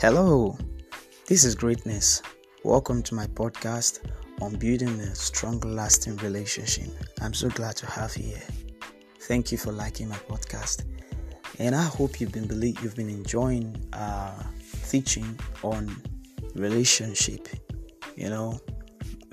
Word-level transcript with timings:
Hello, 0.00 0.56
this 1.26 1.44
is 1.44 1.54
Greatness. 1.54 2.22
Welcome 2.64 3.02
to 3.02 3.14
my 3.14 3.26
podcast 3.26 4.00
on 4.40 4.56
building 4.56 4.98
a 4.98 5.14
strong, 5.14 5.60
lasting 5.60 6.16
relationship. 6.16 6.88
I'm 7.20 7.34
so 7.34 7.50
glad 7.50 7.76
to 7.76 7.86
have 7.86 8.16
you 8.16 8.28
here. 8.28 8.48
Thank 9.24 9.52
you 9.52 9.58
for 9.58 9.72
liking 9.72 10.08
my 10.08 10.16
podcast, 10.16 10.86
and 11.58 11.74
I 11.74 11.82
hope 11.82 12.18
you've 12.18 12.32
been 12.32 12.48
you've 12.82 12.96
been 12.96 13.10
enjoying 13.10 13.76
uh, 13.92 14.42
teaching 14.88 15.38
on 15.62 15.94
relationship. 16.54 17.48
You 18.16 18.30
know, 18.30 18.58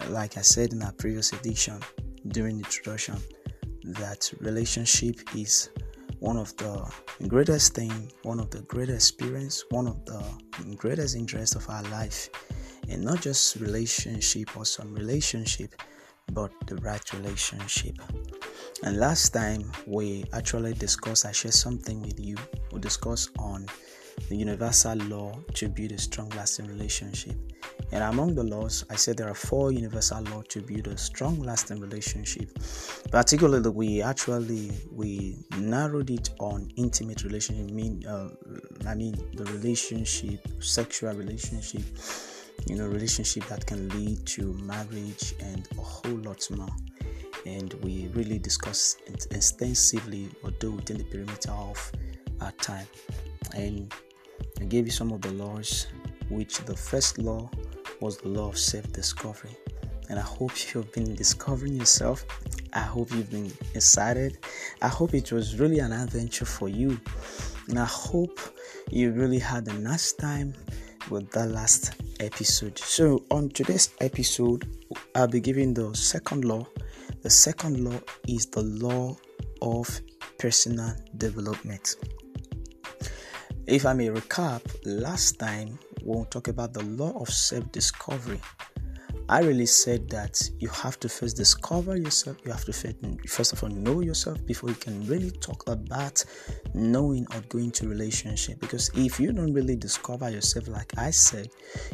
like 0.09 0.35
I 0.35 0.41
said 0.41 0.73
in 0.73 0.83
our 0.83 0.91
previous 0.91 1.31
edition 1.31 1.79
during 2.27 2.57
the 2.57 2.65
introduction, 2.65 3.15
that 3.85 4.29
relationship 4.41 5.33
is 5.33 5.69
one 6.19 6.37
of 6.37 6.55
the 6.57 6.91
greatest 7.27 7.73
thing, 7.75 8.11
one 8.23 8.39
of 8.39 8.49
the 8.49 8.61
greatest 8.63 9.11
experience, 9.11 9.63
one 9.69 9.87
of 9.87 10.03
the 10.05 10.23
greatest 10.75 11.15
interest 11.15 11.55
of 11.55 11.69
our 11.69 11.83
life. 11.83 12.29
And 12.89 13.03
not 13.03 13.21
just 13.21 13.57
relationship 13.57 14.55
or 14.55 14.65
some 14.65 14.93
relationship, 14.93 15.81
but 16.31 16.51
the 16.67 16.77
right 16.77 17.13
relationship. 17.13 17.95
And 18.83 18.97
last 18.97 19.29
time 19.29 19.71
we 19.85 20.25
actually 20.33 20.73
discussed, 20.73 21.25
I 21.25 21.31
shared 21.31 21.53
something 21.53 22.01
with 22.01 22.19
you. 22.19 22.37
We 22.71 22.79
discussed 22.79 23.31
on 23.39 23.67
the 24.29 24.35
universal 24.35 24.97
law 24.97 25.37
to 25.53 25.69
build 25.69 25.91
a 25.91 25.97
strong 25.97 26.29
lasting 26.29 26.67
relationship. 26.67 27.35
And 27.91 28.03
among 28.03 28.35
the 28.35 28.43
laws, 28.43 28.83
I 28.89 28.95
said 28.95 29.17
there 29.17 29.29
are 29.29 29.33
four 29.33 29.71
universal 29.71 30.21
laws 30.23 30.45
to 30.49 30.61
build 30.61 30.87
a 30.87 30.97
strong 30.97 31.39
lasting 31.39 31.79
relationship. 31.79 32.49
Particularly, 33.11 33.69
we 33.69 34.01
actually 34.01 34.71
we 34.91 35.37
narrowed 35.57 36.09
it 36.09 36.29
on 36.39 36.69
intimate 36.75 37.23
relationship. 37.23 37.71
Mean, 37.71 38.05
uh, 38.05 38.29
I 38.85 38.95
mean 38.95 39.15
the 39.33 39.45
relationship, 39.45 40.45
sexual 40.61 41.13
relationship, 41.13 41.83
you 42.67 42.75
know, 42.75 42.87
relationship 42.87 43.45
that 43.45 43.65
can 43.65 43.87
lead 43.89 44.25
to 44.27 44.53
marriage 44.55 45.35
and 45.39 45.67
a 45.77 45.81
whole 45.81 46.17
lot 46.17 46.45
more. 46.51 46.75
And 47.45 47.73
we 47.75 48.09
really 48.13 48.39
discussed 48.39 48.99
extensively, 49.31 50.29
although 50.43 50.71
within 50.71 50.97
the 50.97 51.05
perimeter 51.05 51.51
of 51.51 51.91
our 52.41 52.51
time. 52.51 52.87
And 53.55 53.93
I 54.59 54.65
gave 54.65 54.85
you 54.85 54.91
some 54.91 55.11
of 55.11 55.21
the 55.21 55.31
laws, 55.31 55.87
which 56.29 56.59
the 56.59 56.75
first 56.75 57.17
law 57.19 57.49
was 57.99 58.17
the 58.17 58.29
law 58.29 58.49
of 58.49 58.57
self 58.57 58.91
discovery. 58.91 59.55
And 60.09 60.17
I 60.19 60.21
hope 60.21 60.51
you've 60.73 60.91
been 60.93 61.15
discovering 61.15 61.73
yourself. 61.73 62.25
I 62.73 62.79
hope 62.79 63.11
you've 63.11 63.31
been 63.31 63.51
excited. 63.75 64.39
I 64.81 64.87
hope 64.87 65.13
it 65.13 65.31
was 65.31 65.59
really 65.59 65.79
an 65.79 65.91
adventure 65.91 66.45
for 66.45 66.69
you. 66.69 66.99
And 67.69 67.79
I 67.79 67.85
hope 67.85 68.39
you 68.89 69.11
really 69.11 69.39
had 69.39 69.67
a 69.67 69.73
nice 69.73 70.13
time 70.13 70.53
with 71.09 71.29
that 71.31 71.49
last 71.49 72.01
episode. 72.19 72.77
So, 72.77 73.23
on 73.31 73.49
today's 73.49 73.89
episode, 73.99 74.67
I'll 75.15 75.27
be 75.27 75.39
giving 75.39 75.73
the 75.73 75.93
second 75.95 76.45
law. 76.45 76.65
The 77.21 77.29
second 77.29 77.83
law 77.83 77.99
is 78.27 78.45
the 78.45 78.61
law 78.61 79.17
of 79.61 80.01
personal 80.37 80.93
development. 81.17 81.95
If 83.67 83.85
I 83.85 83.91
may 83.91 84.07
recap, 84.07 84.61
last 84.85 85.39
time 85.39 85.77
when 86.01 86.19
we 86.19 86.25
talk 86.27 86.47
about 86.47 86.71
the 86.71 86.83
law 86.83 87.11
of 87.19 87.27
self 87.27 87.69
discovery, 87.73 88.39
I 89.27 89.41
really 89.41 89.65
said 89.65 90.09
that 90.09 90.39
you 90.57 90.69
have 90.69 90.97
to 91.01 91.09
first 91.09 91.35
discover 91.35 91.97
yourself, 91.97 92.37
you 92.45 92.51
have 92.53 92.63
to 92.63 92.71
first 93.27 93.51
of 93.51 93.61
all 93.61 93.69
know 93.69 93.99
yourself 93.99 94.45
before 94.45 94.69
you 94.69 94.75
can 94.77 95.05
really 95.05 95.31
talk 95.31 95.67
about 95.67 96.23
knowing 96.73 97.27
or 97.35 97.41
going 97.49 97.71
to 97.71 97.89
relationship. 97.89 98.61
Because 98.61 98.89
if 98.95 99.19
you 99.19 99.33
don't 99.33 99.51
really 99.53 99.75
discover 99.75 100.29
yourself, 100.29 100.69
like 100.69 100.97
I 100.97 101.11
said, 101.11 101.49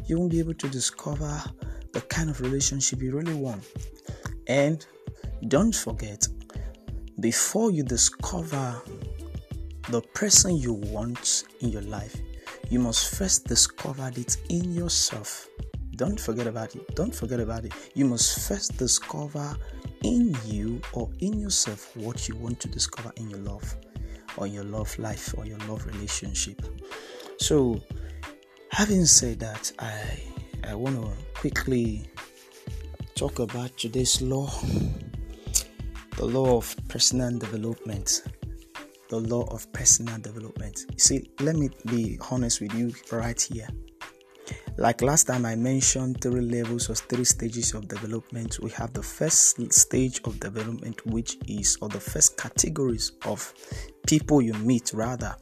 you 0.06 0.20
won't 0.20 0.32
be 0.32 0.38
able 0.38 0.54
to 0.54 0.70
discover 0.70 1.42
the 1.92 2.02
kind 2.02 2.30
of 2.30 2.40
relationship 2.40 3.02
you 3.02 3.16
really 3.16 3.34
want. 3.34 3.68
And 4.46 4.86
don't 5.48 5.74
forget, 5.74 6.28
before 7.20 7.72
you 7.72 7.82
discover 7.82 8.80
the 9.90 10.02
person 10.14 10.56
you 10.56 10.74
want 10.74 11.44
in 11.60 11.70
your 11.70 11.82
life, 11.82 12.16
you 12.70 12.80
must 12.80 13.16
first 13.16 13.46
discover 13.46 14.10
it 14.16 14.38
in 14.50 14.74
yourself. 14.74 15.48
Don't 15.96 16.20
forget 16.20 16.48
about 16.48 16.76
it. 16.76 16.96
Don't 16.96 17.14
forget 17.14 17.40
about 17.40 17.66
it. 17.66 17.74
You 17.94 18.06
must 18.06 18.48
first 18.48 18.78
discover 18.78 19.56
in 20.04 20.36
you 20.46 20.82
or 20.94 21.10
in 21.20 21.40
yourself 21.40 21.96
what 21.96 22.28
you 22.28 22.36
want 22.36 22.60
to 22.62 22.68
discover 22.68 23.12
in 23.18 23.30
your 23.30 23.40
love 23.40 23.76
or 24.38 24.48
your 24.48 24.64
love 24.64 24.98
life 24.98 25.34
or 25.38 25.46
your 25.46 25.60
love 25.60 25.86
relationship. 25.86 26.62
So, 27.38 27.82
having 28.72 29.06
said 29.06 29.40
that, 29.42 29.72
I 29.80 30.20
I 30.68 30.76
want 30.76 31.02
to 31.02 31.12
quickly 31.40 32.10
talk 33.16 33.40
about 33.40 33.78
today's 33.78 34.22
law, 34.22 34.50
the 36.18 36.26
law 36.26 36.58
of 36.58 36.76
personal 36.88 37.38
development 37.38 38.24
the 39.14 39.20
law 39.20 39.44
of 39.52 39.72
personal 39.74 40.18
development. 40.18 40.86
You 40.92 40.98
see, 40.98 41.30
let 41.40 41.56
me 41.56 41.70
be 41.86 42.18
honest 42.32 42.62
with 42.62 42.74
you 42.74 42.92
right 43.12 43.40
here. 43.40 43.68
Like 44.78 45.04
last 45.04 45.26
time, 45.26 45.46
I 45.46 45.56
mentioned 45.56 46.20
three 46.20 46.42
levels 46.42 46.90
or 46.90 46.96
three 46.96 47.24
stages 47.24 47.76
of 47.76 47.88
development. 47.88 48.58
We 48.60 48.72
have 48.72 48.92
the 48.94 49.04
first 49.04 49.72
stage 49.72 50.20
of 50.24 50.40
development, 50.40 51.06
which 51.06 51.38
is, 51.48 51.78
or 51.80 51.90
the 51.90 52.00
first 52.00 52.38
categories 52.38 53.12
of 53.28 53.54
people 54.08 54.42
you 54.42 54.54
meet, 54.54 54.92
rather, 54.96 55.36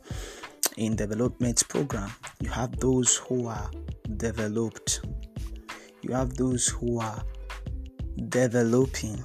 in 0.76 0.98
development 0.98 1.64
program. 1.70 2.12
You 2.42 2.50
have 2.50 2.78
those 2.78 3.16
who 3.16 3.48
are 3.48 3.72
developed, 4.18 5.00
you 6.02 6.14
have 6.14 6.34
those 6.34 6.68
who 6.68 7.00
are 7.00 7.24
developing, 8.28 9.24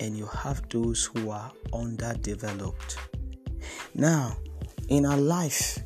and 0.00 0.16
you 0.16 0.24
have 0.28 0.66
those 0.70 1.04
who 1.04 1.28
are 1.28 1.52
underdeveloped. 1.74 2.96
Now, 3.94 4.36
in 4.88 5.06
our 5.06 5.16
life, 5.16 5.78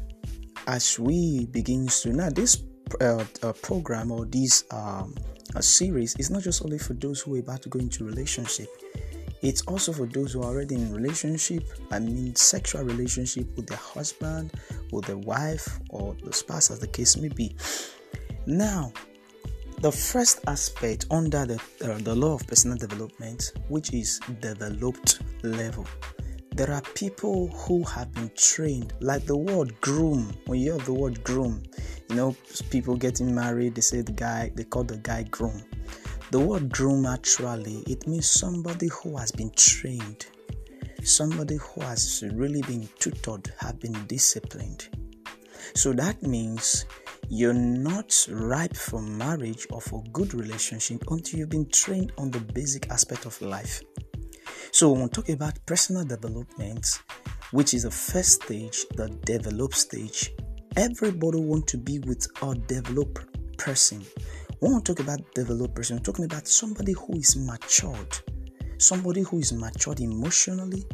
as 0.66 0.98
we 0.98 1.46
begin 1.46 1.86
to 1.86 2.12
now 2.12 2.30
this 2.30 2.62
uh, 3.00 3.24
uh, 3.42 3.52
program 3.54 4.10
or 4.10 4.24
this 4.26 4.64
um, 4.70 5.14
series 5.60 6.14
is 6.18 6.30
not 6.30 6.42
just 6.42 6.64
only 6.64 6.78
for 6.78 6.94
those 6.94 7.20
who 7.20 7.36
are 7.36 7.38
about 7.38 7.62
to 7.62 7.68
go 7.68 7.78
into 7.78 8.04
relationship. 8.04 8.68
It's 9.42 9.62
also 9.62 9.92
for 9.92 10.06
those 10.06 10.32
who 10.32 10.42
are 10.42 10.46
already 10.46 10.74
in 10.74 10.92
relationship. 10.92 11.62
I 11.90 11.98
mean, 11.98 12.34
sexual 12.34 12.84
relationship 12.84 13.46
with 13.56 13.66
their 13.66 13.78
husband, 13.78 14.52
with 14.92 15.04
their 15.04 15.18
wife, 15.18 15.78
or 15.90 16.16
the 16.24 16.32
spouse, 16.32 16.70
as 16.70 16.80
the 16.80 16.86
case 16.86 17.16
may 17.16 17.28
be. 17.28 17.54
Now, 18.46 18.92
the 19.80 19.92
first 19.92 20.40
aspect 20.46 21.06
under 21.10 21.44
the 21.44 21.62
uh, 21.84 21.98
the 21.98 22.14
law 22.14 22.34
of 22.34 22.46
personal 22.46 22.78
development, 22.78 23.52
which 23.68 23.92
is 23.92 24.20
developed 24.40 25.20
level 25.42 25.86
there 26.56 26.72
are 26.72 26.80
people 26.94 27.48
who 27.48 27.84
have 27.84 28.10
been 28.14 28.30
trained, 28.34 28.94
like 29.00 29.26
the 29.26 29.36
word 29.36 29.78
groom. 29.82 30.32
When 30.46 30.58
you 30.58 30.72
hear 30.72 30.80
the 30.80 30.94
word 30.94 31.22
groom, 31.22 31.62
you 32.08 32.16
know, 32.16 32.34
people 32.70 32.96
getting 32.96 33.34
married, 33.34 33.74
they 33.74 33.82
say 33.82 34.00
the 34.00 34.12
guy, 34.12 34.50
they 34.54 34.64
call 34.64 34.84
the 34.84 34.96
guy 34.96 35.24
groom. 35.24 35.62
The 36.30 36.40
word 36.40 36.72
groom 36.72 37.04
actually, 37.04 37.84
it 37.86 38.06
means 38.06 38.30
somebody 38.30 38.88
who 38.88 39.18
has 39.18 39.30
been 39.30 39.50
trained, 39.54 40.28
somebody 41.02 41.56
who 41.56 41.82
has 41.82 42.24
really 42.32 42.62
been 42.62 42.88
tutored, 42.98 43.52
have 43.58 43.78
been 43.78 44.06
disciplined. 44.06 44.88
So 45.74 45.92
that 45.92 46.22
means 46.22 46.86
you're 47.28 47.52
not 47.52 48.26
ripe 48.30 48.76
for 48.76 49.02
marriage 49.02 49.66
or 49.70 49.82
for 49.82 50.02
good 50.12 50.32
relationship 50.32 51.04
until 51.10 51.40
you've 51.40 51.50
been 51.50 51.68
trained 51.68 52.12
on 52.16 52.30
the 52.30 52.40
basic 52.40 52.90
aspect 52.90 53.26
of 53.26 53.38
life. 53.42 53.82
So, 54.76 54.90
when 54.90 55.04
we 55.04 55.08
talk 55.08 55.30
about 55.30 55.54
personal 55.64 56.04
development, 56.04 57.00
which 57.50 57.72
is 57.72 57.84
the 57.84 57.90
first 57.90 58.42
stage, 58.42 58.84
the 58.94 59.08
develop 59.24 59.72
stage, 59.72 60.34
everybody 60.76 61.40
want 61.40 61.66
to 61.68 61.78
be 61.78 61.98
with 62.00 62.26
a 62.42 62.54
developed 62.54 63.56
person. 63.56 64.04
When 64.60 64.74
we 64.74 64.82
talk 64.82 65.00
about 65.00 65.20
developed 65.34 65.76
person, 65.76 65.96
we're 65.96 66.02
talking 66.02 66.26
about 66.26 66.46
somebody 66.46 66.92
who 66.92 67.14
is 67.14 67.36
matured 67.36 68.18
somebody 68.78 69.22
who 69.22 69.38
is 69.38 69.52
matured 69.52 70.00
emotionally, 70.00 70.84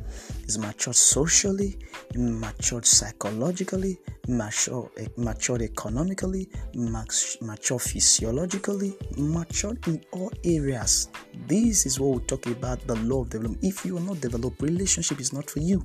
is 0.47 0.59
matured 0.59 0.97
socially, 0.97 1.79
matured 2.15 2.87
psychologically, 2.87 3.99
mature, 4.29 4.91
eh, 4.99 5.07
matured 5.17 5.63
economically, 5.63 6.49
mature 6.75 7.79
physiologically, 7.79 8.97
matured 9.17 9.87
in 9.89 10.03
all 10.13 10.33
areas. 10.45 11.09
This 11.47 11.87
is 11.87 11.99
what 11.99 12.21
we 12.21 12.27
talk 12.27 12.47
about 12.47 12.87
the 12.87 12.97
law 12.97 13.23
of 13.23 13.31
development. 13.31 13.65
If 13.65 13.85
you 13.85 13.97
are 13.97 14.01
not 14.01 14.21
developed, 14.21 14.63
relationship 14.63 15.21
is 15.21 15.33
not 15.33 15.49
for 15.51 15.61
you. 15.61 15.83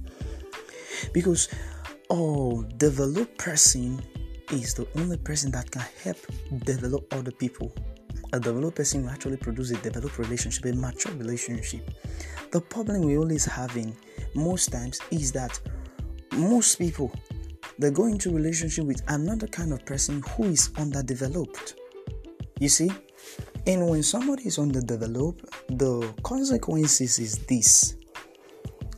Because 1.14 1.50
oh, 2.10 2.64
developed 2.78 3.38
person 3.38 4.02
is 4.52 4.74
the 4.74 4.88
only 4.96 5.18
person 5.18 5.52
that 5.52 5.70
can 5.70 5.84
help 6.04 6.18
develop 6.64 7.14
other 7.14 7.32
people 7.32 7.74
a 8.34 8.40
developed 8.40 8.78
person 8.78 9.04
will 9.04 9.10
actually 9.10 9.38
produce 9.38 9.72
a 9.72 9.78
developed 9.78 10.18
relationship, 10.18 10.66
a 10.66 10.74
mature 10.74 11.14
relationship. 11.14 11.90
The 12.52 12.62
problem 12.62 13.02
we 13.02 13.18
always 13.18 13.46
having 13.46 13.96
most 14.36 14.72
times 14.72 15.00
is 15.12 15.32
that 15.34 15.60
most 16.34 16.76
people 16.76 17.12
they 17.80 17.92
go 17.92 18.06
into 18.06 18.32
relationship 18.32 18.86
with 18.86 19.04
another 19.08 19.48
kind 19.48 19.72
of 19.72 19.86
person 19.86 20.24
who 20.30 20.46
is 20.46 20.72
underdeveloped. 20.78 21.76
You 22.60 22.70
see? 22.70 22.92
And 23.68 23.88
when 23.88 24.02
somebody 24.02 24.48
is 24.48 24.58
underdeveloped, 24.58 25.46
the 25.68 26.12
consequences 26.24 27.20
is 27.20 27.38
this 27.46 27.96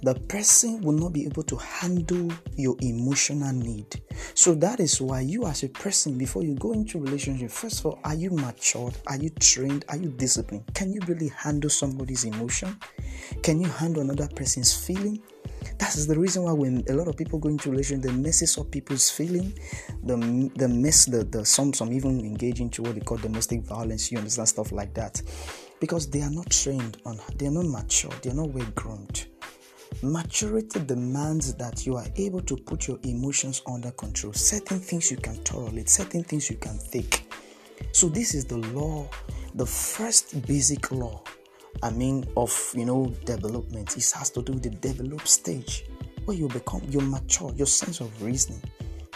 the 0.01 0.15
person 0.15 0.81
will 0.81 0.93
not 0.93 1.13
be 1.13 1.25
able 1.25 1.43
to 1.43 1.57
handle 1.57 2.31
your 2.55 2.75
emotional 2.81 3.53
need. 3.53 4.01
So 4.33 4.53
that 4.55 4.79
is 4.79 5.01
why 5.01 5.21
you 5.21 5.45
as 5.45 5.63
a 5.63 5.69
person, 5.69 6.17
before 6.17 6.43
you 6.43 6.55
go 6.55 6.71
into 6.71 6.99
relationship, 6.99 7.51
first 7.51 7.79
of 7.79 7.87
all, 7.87 7.99
are 8.03 8.15
you 8.15 8.31
matured? 8.31 8.97
Are 9.07 9.17
you 9.17 9.29
trained? 9.31 9.85
Are 9.89 9.97
you 9.97 10.09
disciplined? 10.09 10.73
Can 10.73 10.93
you 10.93 11.01
really 11.07 11.29
handle 11.29 11.69
somebody's 11.69 12.23
emotion? 12.23 12.77
Can 13.43 13.59
you 13.59 13.67
handle 13.67 14.01
another 14.01 14.27
person's 14.27 14.73
feeling? 14.73 15.21
That 15.77 15.95
is 15.95 16.07
the 16.07 16.17
reason 16.17 16.43
why 16.43 16.53
when 16.53 16.83
a 16.89 16.93
lot 16.93 17.07
of 17.07 17.17
people 17.17 17.39
go 17.39 17.49
into 17.49 17.69
relation, 17.69 17.99
they 17.99 18.11
messes 18.11 18.57
up 18.57 18.71
people's 18.71 19.09
feeling, 19.09 19.53
the 20.03 20.15
the 20.55 20.67
mess, 20.67 21.05
the, 21.05 21.23
the 21.23 21.45
some 21.45 21.73
some 21.73 21.91
even 21.91 22.19
engage 22.19 22.61
into 22.61 22.81
what 22.81 22.95
they 22.95 23.01
call 23.01 23.17
domestic 23.17 23.61
violence. 23.63 24.11
You 24.11 24.17
understand 24.17 24.47
stuff 24.47 24.71
like 24.71 24.93
that, 24.93 25.21
because 25.79 26.09
they 26.09 26.21
are 26.21 26.29
not 26.29 26.49
trained 26.49 26.97
on, 27.05 27.19
they 27.35 27.47
are 27.47 27.51
not 27.51 27.65
mature, 27.65 28.11
they 28.21 28.29
are 28.31 28.35
not 28.35 28.49
well 28.51 28.67
groomed. 28.75 29.27
Maturity 30.01 30.79
demands 30.79 31.53
that 31.55 31.85
you 31.85 31.95
are 31.95 32.07
able 32.15 32.41
to 32.41 32.55
put 32.55 32.87
your 32.87 32.99
emotions 33.03 33.61
under 33.67 33.91
control. 33.91 34.33
Certain 34.33 34.79
things 34.79 35.11
you 35.11 35.17
can 35.17 35.41
tolerate, 35.43 35.89
certain 35.89 36.23
things 36.23 36.49
you 36.49 36.57
can 36.57 36.79
take. 36.91 37.31
So 37.91 38.07
this 38.07 38.33
is 38.33 38.45
the 38.45 38.57
law, 38.57 39.09
the 39.55 39.65
first 39.65 40.45
basic 40.47 40.91
law 40.91 41.23
I 41.81 41.91
mean, 41.91 42.25
of 42.35 42.73
you 42.75 42.85
know, 42.85 43.07
development. 43.25 43.95
It 43.95 44.11
has 44.15 44.29
to 44.31 44.41
do 44.41 44.53
with 44.53 44.63
the 44.63 44.69
develop 44.69 45.27
stage 45.27 45.85
where 46.25 46.35
you 46.35 46.47
become 46.47 46.81
you 46.89 46.99
mature, 46.99 47.53
your 47.55 47.67
sense 47.67 48.01
of 48.01 48.21
reasoning. 48.21 48.61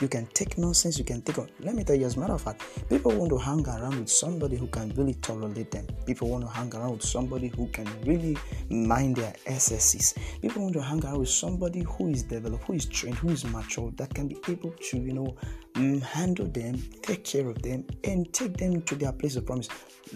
You 0.01 0.07
can 0.07 0.25
take 0.33 0.57
nonsense, 0.57 0.97
you 0.97 1.05
can 1.05 1.21
take 1.21 1.37
on. 1.37 1.49
Let 1.59 1.75
me 1.75 1.83
tell 1.83 1.95
you, 1.95 2.05
as 2.05 2.17
a 2.17 2.19
matter 2.19 2.33
of 2.33 2.41
fact, 2.41 2.61
people 2.89 3.11
want 3.11 3.29
to 3.29 3.37
hang 3.37 3.65
around 3.67 3.99
with 3.99 4.09
somebody 4.09 4.57
who 4.57 4.67
can 4.67 4.89
really 4.95 5.13
tolerate 5.15 5.71
them. 5.71 5.87
People 6.05 6.29
want 6.29 6.43
to 6.43 6.49
hang 6.49 6.73
around 6.75 6.93
with 6.93 7.03
somebody 7.03 7.47
who 7.47 7.67
can 7.67 7.87
really 8.05 8.37
mind 8.69 9.17
their 9.17 9.33
excesses. 9.45 10.15
People 10.41 10.63
want 10.63 10.73
to 10.73 10.81
hang 10.81 11.03
around 11.05 11.19
with 11.19 11.29
somebody 11.29 11.83
who 11.83 12.09
is 12.09 12.23
developed, 12.23 12.63
who 12.65 12.73
is 12.73 12.85
trained, 12.85 13.17
who 13.17 13.29
is 13.29 13.45
mature, 13.45 13.91
that 13.97 14.13
can 14.13 14.27
be 14.27 14.37
able 14.47 14.71
to, 14.71 14.97
you 14.97 15.13
know, 15.13 15.35
mm, 15.73 16.01
handle 16.01 16.47
them, 16.47 16.81
take 17.01 17.23
care 17.23 17.47
of 17.47 17.61
them, 17.61 17.85
and 18.03 18.33
take 18.33 18.57
them 18.57 18.81
to 18.81 18.95
their 18.95 19.11
place 19.11 19.35
of 19.35 19.45
promise. 19.45 19.69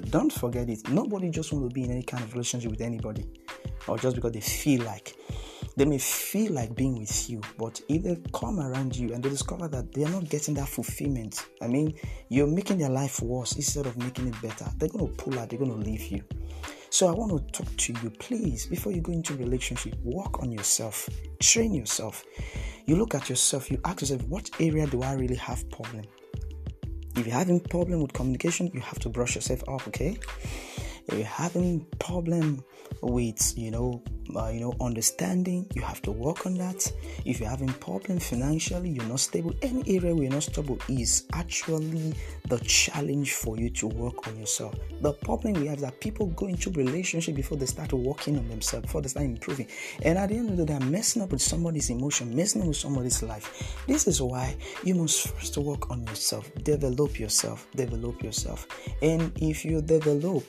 Don't 0.09 0.33
forget 0.33 0.69
it. 0.69 0.89
Nobody 0.89 1.29
just 1.29 1.53
want 1.53 1.69
to 1.69 1.73
be 1.73 1.83
in 1.83 1.91
any 1.91 2.03
kind 2.03 2.23
of 2.23 2.33
relationship 2.33 2.71
with 2.71 2.81
anybody, 2.81 3.25
or 3.87 3.97
just 3.97 4.15
because 4.15 4.31
they 4.31 4.41
feel 4.41 4.83
like. 4.83 5.15
They 5.77 5.85
may 5.85 5.99
feel 5.99 6.53
like 6.53 6.75
being 6.75 6.97
with 6.97 7.29
you, 7.29 7.39
but 7.59 7.79
if 7.87 8.01
they 8.01 8.17
come 8.33 8.59
around 8.59 8.95
you 8.95 9.13
and 9.13 9.23
they 9.23 9.29
discover 9.29 9.67
that 9.67 9.93
they 9.93 10.05
are 10.05 10.09
not 10.09 10.27
getting 10.27 10.55
that 10.55 10.67
fulfillment, 10.67 11.45
I 11.61 11.67
mean, 11.67 11.93
you're 12.29 12.47
making 12.47 12.79
their 12.79 12.89
life 12.89 13.21
worse 13.21 13.55
instead 13.57 13.85
of 13.85 13.95
making 13.95 14.27
it 14.27 14.41
better, 14.41 14.65
they're 14.77 14.89
going 14.89 15.07
to 15.07 15.23
pull 15.23 15.37
out, 15.37 15.49
they're 15.49 15.59
going 15.59 15.69
to 15.69 15.77
leave 15.77 16.07
you. 16.07 16.23
So 16.89 17.07
I 17.07 17.11
want 17.11 17.31
to 17.31 17.63
talk 17.63 17.77
to 17.77 17.93
you, 17.93 18.09
please, 18.09 18.65
before 18.65 18.91
you 18.91 19.01
go 19.01 19.11
into 19.11 19.35
relationship, 19.35 19.95
work 20.03 20.41
on 20.41 20.51
yourself, 20.51 21.07
train 21.39 21.75
yourself. 21.75 22.23
You 22.87 22.95
look 22.95 23.13
at 23.13 23.29
yourself, 23.29 23.69
you 23.69 23.79
ask 23.85 24.01
yourself, 24.01 24.23
what 24.23 24.49
area 24.59 24.87
do 24.87 25.03
I 25.03 25.13
really 25.13 25.35
have 25.35 25.69
problem? 25.69 26.05
If 27.15 27.27
you're 27.27 27.35
having 27.35 27.59
problem 27.59 28.01
with 28.01 28.13
communication, 28.13 28.71
you 28.73 28.79
have 28.79 28.97
to 28.99 29.09
brush 29.09 29.35
yourself 29.35 29.61
off, 29.67 29.87
okay? 29.89 30.17
If 31.07 31.17
you're 31.17 31.25
having 31.25 31.85
problem 31.99 32.63
with 33.01 33.57
you 33.57 33.71
know 33.71 34.01
uh, 34.35 34.49
you 34.49 34.59
know 34.59 34.73
understanding 34.81 35.65
you 35.73 35.81
have 35.81 36.01
to 36.01 36.11
work 36.11 36.45
on 36.45 36.55
that. 36.55 36.91
If 37.25 37.39
you're 37.39 37.49
having 37.49 37.69
problem 37.69 38.19
financially 38.19 38.89
you're 38.89 39.05
not 39.05 39.21
stable 39.21 39.53
any 39.61 39.83
area 39.87 40.13
where 40.13 40.23
you're 40.23 40.33
not 40.33 40.43
stable 40.43 40.77
is 40.89 41.25
actually 41.33 42.13
the 42.47 42.59
challenge 42.59 43.33
for 43.33 43.57
you 43.57 43.69
to 43.69 43.87
work 43.87 44.27
on 44.27 44.37
yourself. 44.37 44.75
The 45.01 45.13
problem 45.13 45.53
we 45.53 45.67
have 45.67 45.77
is 45.77 45.83
that 45.83 45.99
people 46.01 46.27
go 46.27 46.47
into 46.47 46.71
relationship 46.71 47.35
before 47.35 47.57
they 47.57 47.67
start 47.67 47.93
working 47.93 48.37
on 48.37 48.47
themselves 48.49 48.85
before 48.87 49.01
they 49.01 49.07
start 49.07 49.25
improving. 49.25 49.67
And 50.03 50.17
at 50.17 50.29
the 50.29 50.35
end 50.35 50.49
of 50.49 50.57
the 50.57 50.65
day 50.65 50.77
they're 50.77 50.89
messing 50.89 51.21
up 51.21 51.31
with 51.31 51.41
somebody's 51.41 51.89
emotion 51.89 52.35
messing 52.35 52.61
up 52.61 52.67
with 52.67 52.77
somebody's 52.77 53.23
life. 53.23 53.81
This 53.87 54.07
is 54.07 54.21
why 54.21 54.57
you 54.83 54.95
must 54.95 55.29
first 55.29 55.57
work 55.57 55.89
on 55.89 56.03
yourself. 56.03 56.51
Develop 56.63 57.19
yourself. 57.19 57.67
Develop 57.75 58.21
yourself. 58.21 58.67
And 59.01 59.31
if 59.37 59.63
you 59.63 59.81
develop 59.81 60.43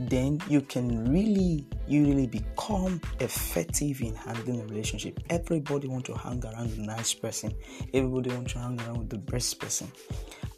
then 0.00 0.40
you 0.48 0.60
can 0.60 1.10
really 1.10 1.66
you 1.86 2.04
really 2.04 2.26
become 2.26 3.00
effective 3.20 4.00
in 4.00 4.14
handling 4.14 4.60
a 4.60 4.64
relationship. 4.64 5.20
Everybody 5.30 5.88
want 5.88 6.04
to 6.06 6.14
hang 6.14 6.44
around 6.44 6.70
with 6.70 6.78
a 6.78 6.82
nice 6.82 7.12
person. 7.14 7.54
Everybody 7.92 8.30
want 8.30 8.48
to 8.50 8.58
hang 8.58 8.80
around 8.80 8.98
with 8.98 9.10
the 9.10 9.18
best 9.18 9.60
person. 9.60 9.90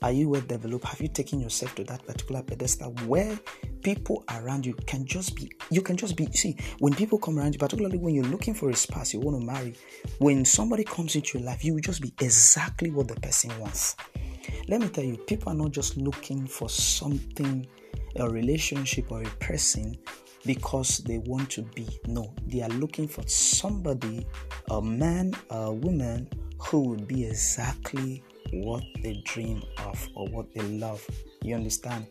Are 0.03 0.13
you 0.13 0.29
well 0.29 0.43
developed? 0.43 0.85
Have 0.85 1.01
you 1.01 1.09
taken 1.09 1.41
yourself 1.41 1.75
to 1.77 1.85
that 1.85 2.07
particular 2.07 2.43
pedestal 2.43 2.93
where 3.07 3.39
people 3.83 4.25
around 4.31 4.67
you 4.67 4.75
can 4.87 5.05
just 5.05 5.37
be 5.37 5.51
you 5.71 5.81
can 5.81 5.97
just 5.97 6.17
be 6.17 6.27
see 6.33 6.57
when 6.81 6.93
people 6.93 7.19
come 7.19 7.39
around 7.39 7.55
you 7.55 7.59
particularly 7.59 7.99
when 7.99 8.15
you're 8.15 8.25
looking 8.25 8.53
for 8.53 8.71
a 8.71 8.75
spouse 8.75 9.15
you 9.15 9.21
want 9.21 9.39
to 9.39 9.47
marry 9.47 9.75
when 10.19 10.45
somebody 10.45 10.83
comes 10.83 11.15
into 11.15 11.39
your 11.39 11.47
life 11.47 11.65
you 11.65 11.73
will 11.73 11.81
just 11.81 12.03
be 12.03 12.13
exactly 12.21 12.91
what 12.91 13.07
the 13.09 13.15
person 13.17 13.57
wants. 13.61 13.97
Let 14.69 14.81
me 14.81 14.89
tell 14.89 15.05
you 15.05 15.17
people 15.17 15.53
are 15.53 15.57
not 15.57 15.71
just 15.71 15.97
looking 15.97 16.47
for 16.47 16.69
something 16.69 17.67
a 18.19 18.29
relationship 18.29 19.11
or 19.11 19.23
a 19.23 19.31
person 19.41 19.97
because 20.45 20.99
they 20.99 21.19
want 21.19 21.51
to 21.51 21.63
be. 21.63 21.87
No, 22.07 22.33
they 22.47 22.63
are 22.63 22.69
looking 22.71 23.09
for 23.09 23.27
somebody, 23.27 24.27
a 24.71 24.81
man, 24.81 25.35
a 25.51 25.73
woman 25.73 26.29
who 26.59 26.81
would 26.81 27.07
be 27.09 27.27
exactly 27.27 28.23
what 28.53 28.83
they 29.03 29.21
dream 29.25 29.63
of 29.85 30.09
or 30.15 30.27
what 30.29 30.53
they 30.55 30.63
love. 30.63 31.05
You 31.43 31.55
understand? 31.55 32.07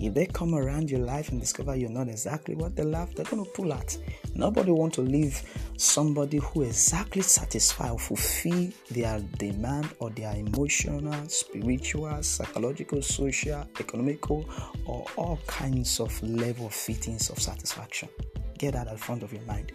If 0.00 0.14
they 0.14 0.26
come 0.26 0.54
around 0.54 0.90
your 0.90 1.00
life 1.00 1.30
and 1.30 1.40
discover 1.40 1.74
you're 1.74 1.90
not 1.90 2.08
exactly 2.08 2.54
what 2.54 2.76
they 2.76 2.84
love, 2.84 3.14
they're 3.14 3.24
going 3.24 3.44
to 3.44 3.50
pull 3.50 3.72
out. 3.72 3.96
Nobody 4.34 4.70
want 4.70 4.94
to 4.94 5.00
leave 5.00 5.42
somebody 5.76 6.38
who 6.38 6.62
exactly 6.62 7.22
satisfy 7.22 7.90
or 7.90 7.98
fulfill 7.98 8.68
their 8.90 9.20
demand 9.38 9.88
or 9.98 10.10
their 10.10 10.34
emotional, 10.36 11.28
spiritual, 11.28 12.22
psychological, 12.22 13.02
social, 13.02 13.66
economical, 13.80 14.48
or 14.86 15.04
all 15.16 15.38
kinds 15.46 15.98
of 16.00 16.22
level 16.22 16.68
fittings 16.68 17.30
of 17.30 17.38
satisfaction. 17.38 18.08
Get 18.58 18.74
that 18.74 18.86
at 18.86 18.94
the 18.94 18.98
front 18.98 19.22
of 19.22 19.32
your 19.32 19.42
mind. 19.42 19.72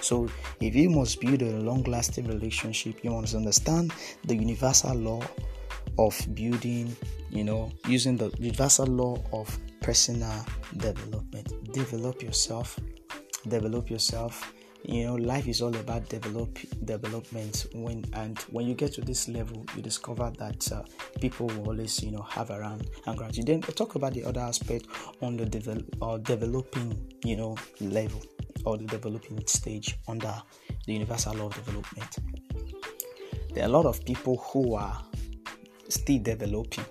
So, 0.00 0.28
if 0.60 0.74
you 0.74 0.90
must 0.90 1.20
build 1.20 1.42
a 1.42 1.58
long 1.58 1.82
lasting 1.82 2.28
relationship, 2.28 3.02
you 3.02 3.10
must 3.10 3.34
understand 3.34 3.92
the 4.24 4.36
universal 4.36 4.94
law 4.94 5.22
of 5.98 6.16
building, 6.34 6.96
you 7.30 7.44
know, 7.44 7.70
using 7.86 8.16
the 8.16 8.30
universal 8.38 8.86
law 8.86 9.20
of 9.32 9.58
personal 9.80 10.44
development. 10.76 11.52
Develop 11.72 12.22
yourself, 12.22 12.78
develop 13.48 13.90
yourself. 13.90 14.52
You 14.84 15.06
know, 15.06 15.14
life 15.16 15.48
is 15.48 15.60
all 15.60 15.74
about 15.74 16.08
develop 16.08 16.56
development. 16.84 17.66
When 17.74 18.04
and 18.12 18.38
when 18.50 18.66
you 18.66 18.74
get 18.74 18.92
to 18.94 19.00
this 19.00 19.28
level, 19.28 19.66
you 19.74 19.82
discover 19.82 20.32
that 20.38 20.70
uh, 20.70 20.82
people 21.20 21.48
will 21.48 21.70
always, 21.70 22.00
you 22.00 22.12
know, 22.12 22.22
have 22.22 22.50
around 22.50 22.88
and 23.06 23.18
grant 23.18 23.36
you. 23.36 23.42
Then 23.42 23.60
talk 23.60 23.96
about 23.96 24.14
the 24.14 24.24
other 24.24 24.40
aspect 24.40 24.86
on 25.20 25.36
the 25.36 25.46
develop 25.46 25.84
or 26.00 26.20
developing, 26.20 26.96
you 27.24 27.36
know, 27.36 27.56
level 27.80 28.22
or 28.64 28.78
the 28.78 28.84
developing 28.84 29.44
stage 29.46 29.96
under 30.06 30.34
the 30.86 30.92
universal 30.92 31.34
law 31.34 31.46
of 31.46 31.54
development. 31.54 32.16
There 33.54 33.64
are 33.64 33.68
a 33.68 33.72
lot 33.72 33.86
of 33.86 34.04
people 34.04 34.36
who 34.36 34.74
are 34.74 35.02
still 35.88 36.18
developing. 36.22 36.84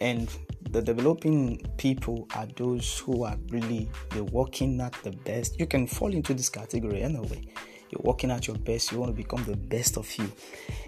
And 0.00 0.28
the 0.70 0.82
developing 0.82 1.62
people 1.78 2.26
are 2.34 2.46
those 2.56 2.98
who 2.98 3.24
are 3.24 3.36
really 3.50 3.88
they're 4.10 4.24
working 4.24 4.80
at 4.80 4.92
the 5.02 5.12
best. 5.12 5.58
You 5.58 5.66
can 5.66 5.86
fall 5.86 6.12
into 6.12 6.34
this 6.34 6.48
category 6.48 7.02
anyway. 7.02 7.42
You're 7.90 8.02
working 8.02 8.30
at 8.32 8.48
your 8.48 8.56
best, 8.56 8.90
you 8.90 8.98
want 8.98 9.16
to 9.16 9.16
become 9.16 9.44
the 9.44 9.56
best 9.56 9.96
of 9.96 10.12
you. 10.18 10.30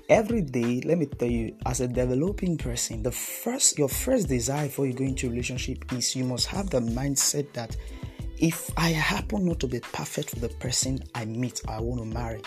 Every 0.09 0.43
day, 0.43 0.81
let 0.85 0.99
me 0.99 1.07
tell 1.07 1.29
you, 1.29 1.57
as 1.65 1.81
a 1.81 1.87
developing 1.87 2.57
person, 2.59 3.03
the 3.03 3.13
first 3.13 3.79
your 3.79 3.89
first 3.89 4.29
desire 4.29 4.69
for 4.69 4.87
you 4.87 4.95
go 4.95 5.05
into 5.05 5.31
relationship 5.31 5.93
is 5.93 6.17
you 6.17 6.25
must 6.25 6.47
have 6.47 6.71
the 6.71 6.81
mindset 6.81 7.53
that 7.53 7.77
if 8.39 8.71
I 8.77 8.91
happen 8.91 9.45
not 9.47 9.61
to 9.61 9.67
be 9.67 9.81
perfect 9.81 10.31
for 10.31 10.41
the 10.41 10.49
person 10.49 11.01
I 11.15 11.25
meet 11.25 11.61
I 11.69 11.81
want 11.81 12.01
to 12.01 12.07
marry, 12.07 12.43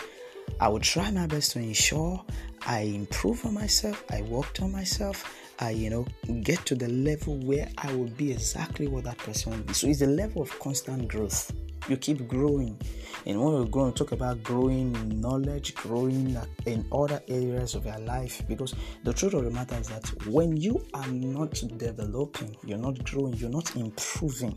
I 0.60 0.68
will 0.68 0.80
try 0.80 1.10
my 1.10 1.26
best 1.26 1.52
to 1.52 1.58
ensure 1.58 2.24
I 2.66 2.80
improve 2.80 3.44
on 3.44 3.54
myself, 3.54 4.04
I 4.10 4.22
worked 4.22 4.62
on 4.62 4.72
myself, 4.72 5.24
I, 5.58 5.70
you 5.70 5.90
know, 5.90 6.06
get 6.42 6.64
to 6.66 6.74
the 6.74 6.88
level 6.88 7.38
where 7.38 7.68
I 7.78 7.92
will 7.94 8.08
be 8.10 8.32
exactly 8.32 8.86
what 8.86 9.04
that 9.04 9.18
person 9.18 9.52
will 9.52 9.58
be. 9.64 9.72
So 9.72 9.88
it's 9.88 10.02
a 10.02 10.06
level 10.06 10.42
of 10.42 10.58
constant 10.60 11.08
growth. 11.08 11.52
You 11.88 11.96
keep 11.96 12.28
growing. 12.28 12.78
And 13.26 13.40
when 13.40 13.54
we're 13.54 13.64
going 13.64 13.92
to 13.92 13.98
talk 13.98 14.12
about 14.12 14.42
growing 14.42 14.94
in 14.96 15.20
knowledge, 15.20 15.74
growing 15.74 16.36
in 16.66 16.86
other 16.92 17.22
areas 17.28 17.74
of 17.74 17.86
your 17.86 17.98
life, 17.98 18.42
because 18.48 18.74
the 19.04 19.12
truth 19.12 19.34
of 19.34 19.44
the 19.44 19.50
matter 19.50 19.76
is 19.76 19.88
that 19.88 20.08
when 20.26 20.56
you 20.56 20.84
are 20.94 21.06
not 21.08 21.52
developing, 21.76 22.56
you're 22.64 22.78
not 22.78 23.04
growing, 23.04 23.34
you're 23.34 23.50
not 23.50 23.76
improving, 23.76 24.56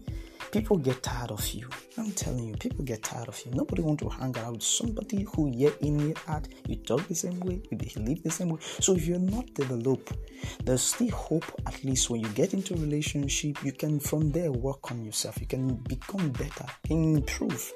people 0.52 0.78
get 0.78 1.04
tired 1.04 1.32
of 1.32 1.46
you. 1.50 1.68
I'm 1.98 2.12
telling 2.12 2.48
you, 2.48 2.56
people 2.56 2.84
get 2.86 3.04
tired 3.04 3.28
of 3.28 3.40
you. 3.46 3.52
Nobody 3.52 3.82
want 3.82 4.00
to 4.00 4.10
hang 4.10 4.36
out 4.38 4.54
with 4.54 4.64
somebody 4.64 5.28
who 5.34 5.50
year 5.50 5.74
in 5.82 6.00
year 6.00 6.16
out 6.28 6.48
you 6.68 6.78
talk 6.78 7.08
the 7.08 7.16
same 7.16 7.40
way, 7.42 7.62
you 7.70 7.78
behave 7.78 8.24
the 8.24 8.32
same 8.32 8.50
way. 8.50 8.60
So 8.80 8.96
if 8.96 9.06
you're 9.06 9.20
not 9.20 9.54
developed, 9.54 10.14
there's 10.64 10.82
still 10.82 11.12
hope. 11.12 11.46
At 11.66 11.84
least 11.84 12.10
when 12.10 12.22
you 12.22 12.30
get 12.30 12.54
into 12.54 12.74
a 12.74 12.78
relationship, 12.78 13.64
you 13.64 13.72
can 13.72 14.00
from 14.00 14.32
there 14.32 14.52
work 14.52 14.92
on 14.92 15.04
yourself. 15.04 15.40
You 15.40 15.48
can 15.48 15.76
become 15.76 16.30
better, 16.32 16.66
improve. 17.16 17.74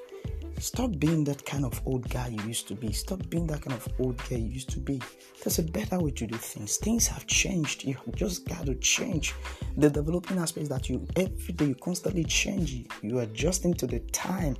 Stop 0.58 0.98
being 0.98 1.24
that 1.24 1.46
kind 1.46 1.64
of 1.64 1.80
old 1.86 2.08
guy 2.10 2.28
you 2.28 2.42
used 2.46 2.68
to 2.68 2.74
be. 2.74 2.92
Stop 2.92 3.26
being 3.30 3.46
that 3.46 3.62
kind 3.62 3.74
of 3.74 3.88
old 3.98 4.18
guy 4.28 4.36
you 4.36 4.48
used 4.48 4.68
to 4.70 4.78
be. 4.78 5.00
There's 5.42 5.58
a 5.58 5.62
better 5.62 5.98
way 5.98 6.10
to 6.10 6.26
do 6.26 6.36
things. 6.36 6.76
Things 6.76 7.06
have 7.06 7.26
changed. 7.26 7.84
You 7.84 7.96
just 8.14 8.46
got 8.46 8.66
to 8.66 8.74
change. 8.74 9.34
The 9.78 9.88
developing 9.88 10.36
aspects 10.38 10.68
that 10.68 10.90
you 10.90 11.06
every 11.16 11.54
day 11.54 11.66
you 11.66 11.74
constantly 11.76 12.24
change. 12.24 12.84
You 13.00 13.20
adjusting 13.20 13.72
to 13.74 13.86
the 13.86 14.00
time. 14.12 14.54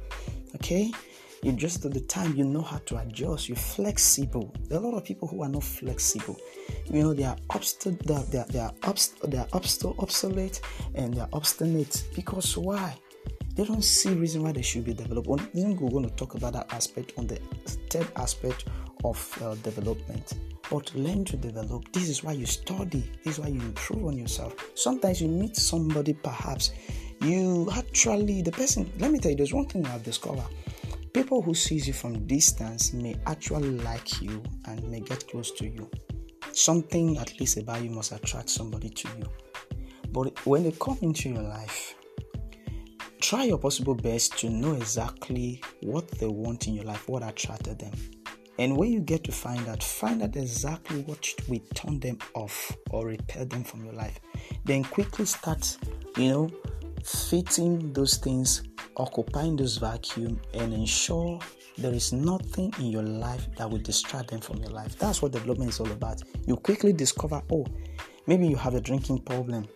Okay? 0.54 0.90
You 1.42 1.52
adjust 1.52 1.82
to 1.82 1.88
the 1.90 2.00
time, 2.00 2.34
you 2.34 2.44
know 2.44 2.62
how 2.62 2.78
to 2.87 2.99
adjust. 2.99 3.49
You're 3.49 3.56
flexible. 3.56 4.54
There 4.68 4.78
are 4.78 4.82
a 4.82 4.87
lot 4.87 4.96
of 4.96 5.04
people 5.04 5.28
who 5.28 5.42
are 5.42 5.49
not 5.49 5.64
flexible. 5.64 6.38
You 6.90 7.02
know, 7.02 7.14
they 7.14 7.25
are 7.25 7.37
obstinate, 7.50 8.06
they 8.06 8.14
are, 8.14 8.25
they 8.25 8.38
are, 8.38 8.46
they 8.46 8.58
are, 8.58 8.72
obst- 8.82 9.30
they 9.30 9.38
are 9.38 9.46
obst- 9.49 9.99
obsolete 9.99 10.60
and 10.94 11.14
they 11.14 11.20
are 11.20 11.28
obstinate. 11.32 12.04
Because 12.14 12.56
why? 12.56 12.96
They 13.54 13.64
don't 13.64 13.83
see 13.83 14.11
reason 14.11 14.42
why 14.42 14.52
they 14.52 14.62
should 14.62 14.85
be 14.85 14.95
developed. 14.95 15.28
Think 15.52 15.80
we're 15.80 15.90
going 15.90 16.09
to 16.09 16.14
talk 16.14 16.35
about 16.35 16.52
that 16.54 16.73
aspect 16.73 17.12
on 17.19 17.26
the 17.26 17.37
third 17.90 18.07
aspect 18.16 18.66
of 19.04 19.38
uh, 19.42 19.54
development. 19.57 20.35
But 20.71 20.95
learn 20.95 21.25
to 21.26 21.37
develop. 21.37 21.90
This 21.92 22.09
is 22.09 22.23
why 22.23 22.33
you 22.33 22.47
study. 22.47 23.11
This 23.25 23.38
is 23.38 23.40
why 23.40 23.49
you 23.49 23.61
improve 23.61 24.07
on 24.07 24.16
yourself. 24.16 24.54
Sometimes 24.75 25.21
you 25.21 25.28
meet 25.28 25.57
somebody, 25.57 26.12
perhaps 26.12 26.73
you 27.23 27.69
actually 27.76 28.42
the 28.42 28.52
person. 28.52 28.90
Let 28.99 29.11
me 29.11 29.19
tell 29.19 29.33
you, 29.33 29.37
there's 29.37 29.52
one 29.52 29.66
thing 29.66 29.85
I've 29.87 30.04
discovered. 30.04 30.47
People 31.12 31.42
who 31.42 31.54
sees 31.54 31.88
you 31.88 31.92
from 31.92 32.25
distance 32.26 32.92
may 32.92 33.16
actually 33.26 33.78
like 33.78 34.23
you 34.23 34.42
and 34.66 34.88
may 34.88 35.00
get 35.00 35.26
close 35.28 35.50
to 35.52 35.66
you. 35.66 35.90
Something 36.52 37.19
at 37.19 37.38
least 37.40 37.59
about 37.59 37.83
you 37.83 37.90
must 37.90 38.12
attract 38.12 38.49
somebody 38.49 38.90
to 38.90 39.09
you. 39.19 39.26
But 40.12 40.47
when 40.47 40.62
they 40.62 40.73
come 40.73 40.99
into 41.02 41.30
your 41.30 41.42
life, 41.42 41.95
Try 43.20 43.44
your 43.44 43.58
possible 43.58 43.94
best 43.94 44.38
to 44.38 44.48
know 44.48 44.72
exactly 44.72 45.62
what 45.82 46.10
they 46.12 46.26
want 46.26 46.66
in 46.66 46.74
your 46.74 46.84
life, 46.84 47.06
what 47.06 47.22
attracted 47.22 47.78
them. 47.78 47.92
And 48.58 48.76
when 48.76 48.90
you 48.90 49.00
get 49.00 49.24
to 49.24 49.32
find 49.32 49.68
out, 49.68 49.82
find 49.82 50.22
out 50.22 50.36
exactly 50.36 51.02
what 51.02 51.26
will 51.46 51.60
turn 51.74 52.00
them 52.00 52.18
off 52.34 52.74
or 52.90 53.06
repel 53.06 53.44
them 53.44 53.62
from 53.62 53.84
your 53.84 53.92
life. 53.92 54.18
Then 54.64 54.84
quickly 54.84 55.26
start, 55.26 55.76
you 56.16 56.30
know, 56.30 56.50
fitting 57.04 57.92
those 57.92 58.16
things, 58.16 58.62
occupying 58.96 59.54
those 59.56 59.76
vacuum, 59.76 60.40
and 60.54 60.72
ensure 60.72 61.38
there 61.76 61.92
is 61.92 62.12
nothing 62.14 62.72
in 62.78 62.86
your 62.86 63.02
life 63.02 63.46
that 63.56 63.70
will 63.70 63.78
distract 63.78 64.30
them 64.30 64.40
from 64.40 64.58
your 64.58 64.70
life. 64.70 64.98
That's 64.98 65.20
what 65.20 65.32
development 65.32 65.70
is 65.70 65.80
all 65.80 65.90
about. 65.92 66.22
You 66.46 66.56
quickly 66.56 66.94
discover, 66.94 67.42
oh, 67.52 67.66
maybe 68.26 68.48
you 68.48 68.56
have 68.56 68.74
a 68.74 68.80
drinking 68.80 69.20
problem 69.20 69.68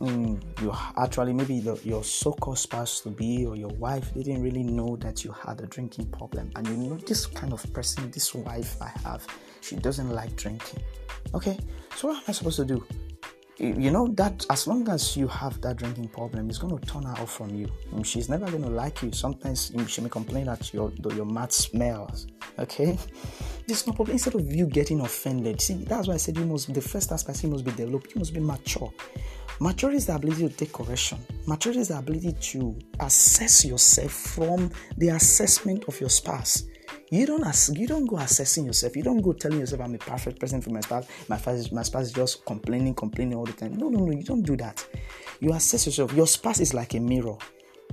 mm, 0.00 0.62
you 0.62 0.72
actually 0.96 1.32
maybe 1.32 1.60
the, 1.60 1.78
your 1.84 2.04
so-called 2.04 2.58
spouse 2.58 3.00
to 3.00 3.10
be 3.10 3.46
or 3.46 3.56
your 3.56 3.70
wife 3.70 4.12
didn't 4.14 4.42
really 4.42 4.62
know 4.62 4.96
that 4.96 5.24
you 5.24 5.32
had 5.32 5.60
a 5.60 5.66
drinking 5.66 6.06
problem 6.06 6.50
and 6.56 6.66
you 6.68 6.76
know 6.76 6.96
this 6.96 7.26
kind 7.26 7.52
of 7.52 7.72
person 7.72 8.10
this 8.10 8.34
wife 8.34 8.76
i 8.82 8.88
have 9.04 9.26
she 9.60 9.76
doesn't 9.76 10.10
like 10.10 10.34
drinking. 10.36 10.80
Okay 11.34 11.58
so 11.96 12.08
what 12.08 12.16
am 12.18 12.22
i 12.28 12.32
supposed 12.32 12.56
to 12.56 12.64
do 12.64 12.84
you 13.58 13.90
know 13.90 14.06
that 14.08 14.44
as 14.50 14.66
long 14.66 14.86
as 14.90 15.16
you 15.16 15.26
have 15.26 15.58
that 15.62 15.76
drinking 15.76 16.08
problem 16.08 16.48
it's 16.48 16.58
going 16.58 16.76
to 16.78 16.86
turn 16.86 17.02
her 17.04 17.22
off 17.22 17.32
from 17.32 17.54
you. 17.54 17.66
Mm, 17.92 18.04
she's 18.04 18.28
never 18.28 18.46
going 18.50 18.62
to 18.62 18.68
like 18.68 19.02
you. 19.02 19.10
Sometimes 19.12 19.70
mm, 19.70 19.88
she 19.88 20.02
may 20.02 20.08
complain 20.08 20.46
that 20.46 20.72
your 20.74 20.92
your 21.14 21.24
mouth 21.24 21.52
smells 21.52 22.26
okay? 22.58 22.98
There's 23.66 23.86
no 23.86 23.92
problem. 23.94 24.12
Instead 24.12 24.34
of 24.34 24.52
you 24.52 24.66
getting 24.66 25.00
offended 25.00 25.60
see 25.60 25.74
that's 25.84 26.08
why 26.08 26.14
i 26.14 26.16
said 26.18 26.36
you 26.36 26.46
must 26.46 26.72
the 26.72 26.80
first 26.80 27.12
aspect 27.12 27.42
you 27.42 27.50
must 27.50 27.64
be 27.64 27.72
developed 27.72 28.14
you 28.14 28.18
must 28.18 28.34
be 28.34 28.40
mature. 28.40 28.92
Maturity 29.58 29.96
is 29.96 30.06
the 30.06 30.14
ability 30.14 30.48
to 30.48 30.54
take 30.54 30.72
correction. 30.72 31.18
Maturity 31.46 31.80
is 31.80 31.88
the 31.88 31.98
ability 31.98 32.32
to 32.32 32.78
assess 33.00 33.64
yourself 33.64 34.12
from 34.12 34.70
the 34.98 35.08
assessment 35.08 35.84
of 35.88 35.98
your 35.98 36.10
spouse. 36.10 36.64
You 37.10 37.24
don't 37.24 37.44
ask, 37.44 37.72
you 37.76 37.86
don't 37.86 38.06
go 38.06 38.16
assessing 38.16 38.66
yourself. 38.66 38.96
You 38.96 39.02
don't 39.04 39.20
go 39.20 39.32
telling 39.32 39.60
yourself 39.60 39.82
I'm 39.82 39.94
a 39.94 39.98
perfect 39.98 40.40
person 40.40 40.60
for 40.60 40.70
my 40.70 40.80
spouse. 40.80 41.06
My 41.28 41.36
spouse, 41.36 41.70
my 41.70 41.82
spouse 41.82 42.06
is 42.06 42.12
just 42.12 42.44
complaining, 42.44 42.94
complaining 42.94 43.36
all 43.36 43.44
the 43.44 43.52
time. 43.52 43.76
No, 43.76 43.88
no, 43.88 44.04
no. 44.04 44.12
You 44.12 44.24
don't 44.24 44.42
do 44.42 44.56
that. 44.56 44.84
You 45.38 45.52
assess 45.52 45.86
yourself. 45.86 46.12
Your 46.14 46.26
spouse 46.26 46.60
is 46.60 46.74
like 46.74 46.94
a 46.94 47.00
mirror. 47.00 47.36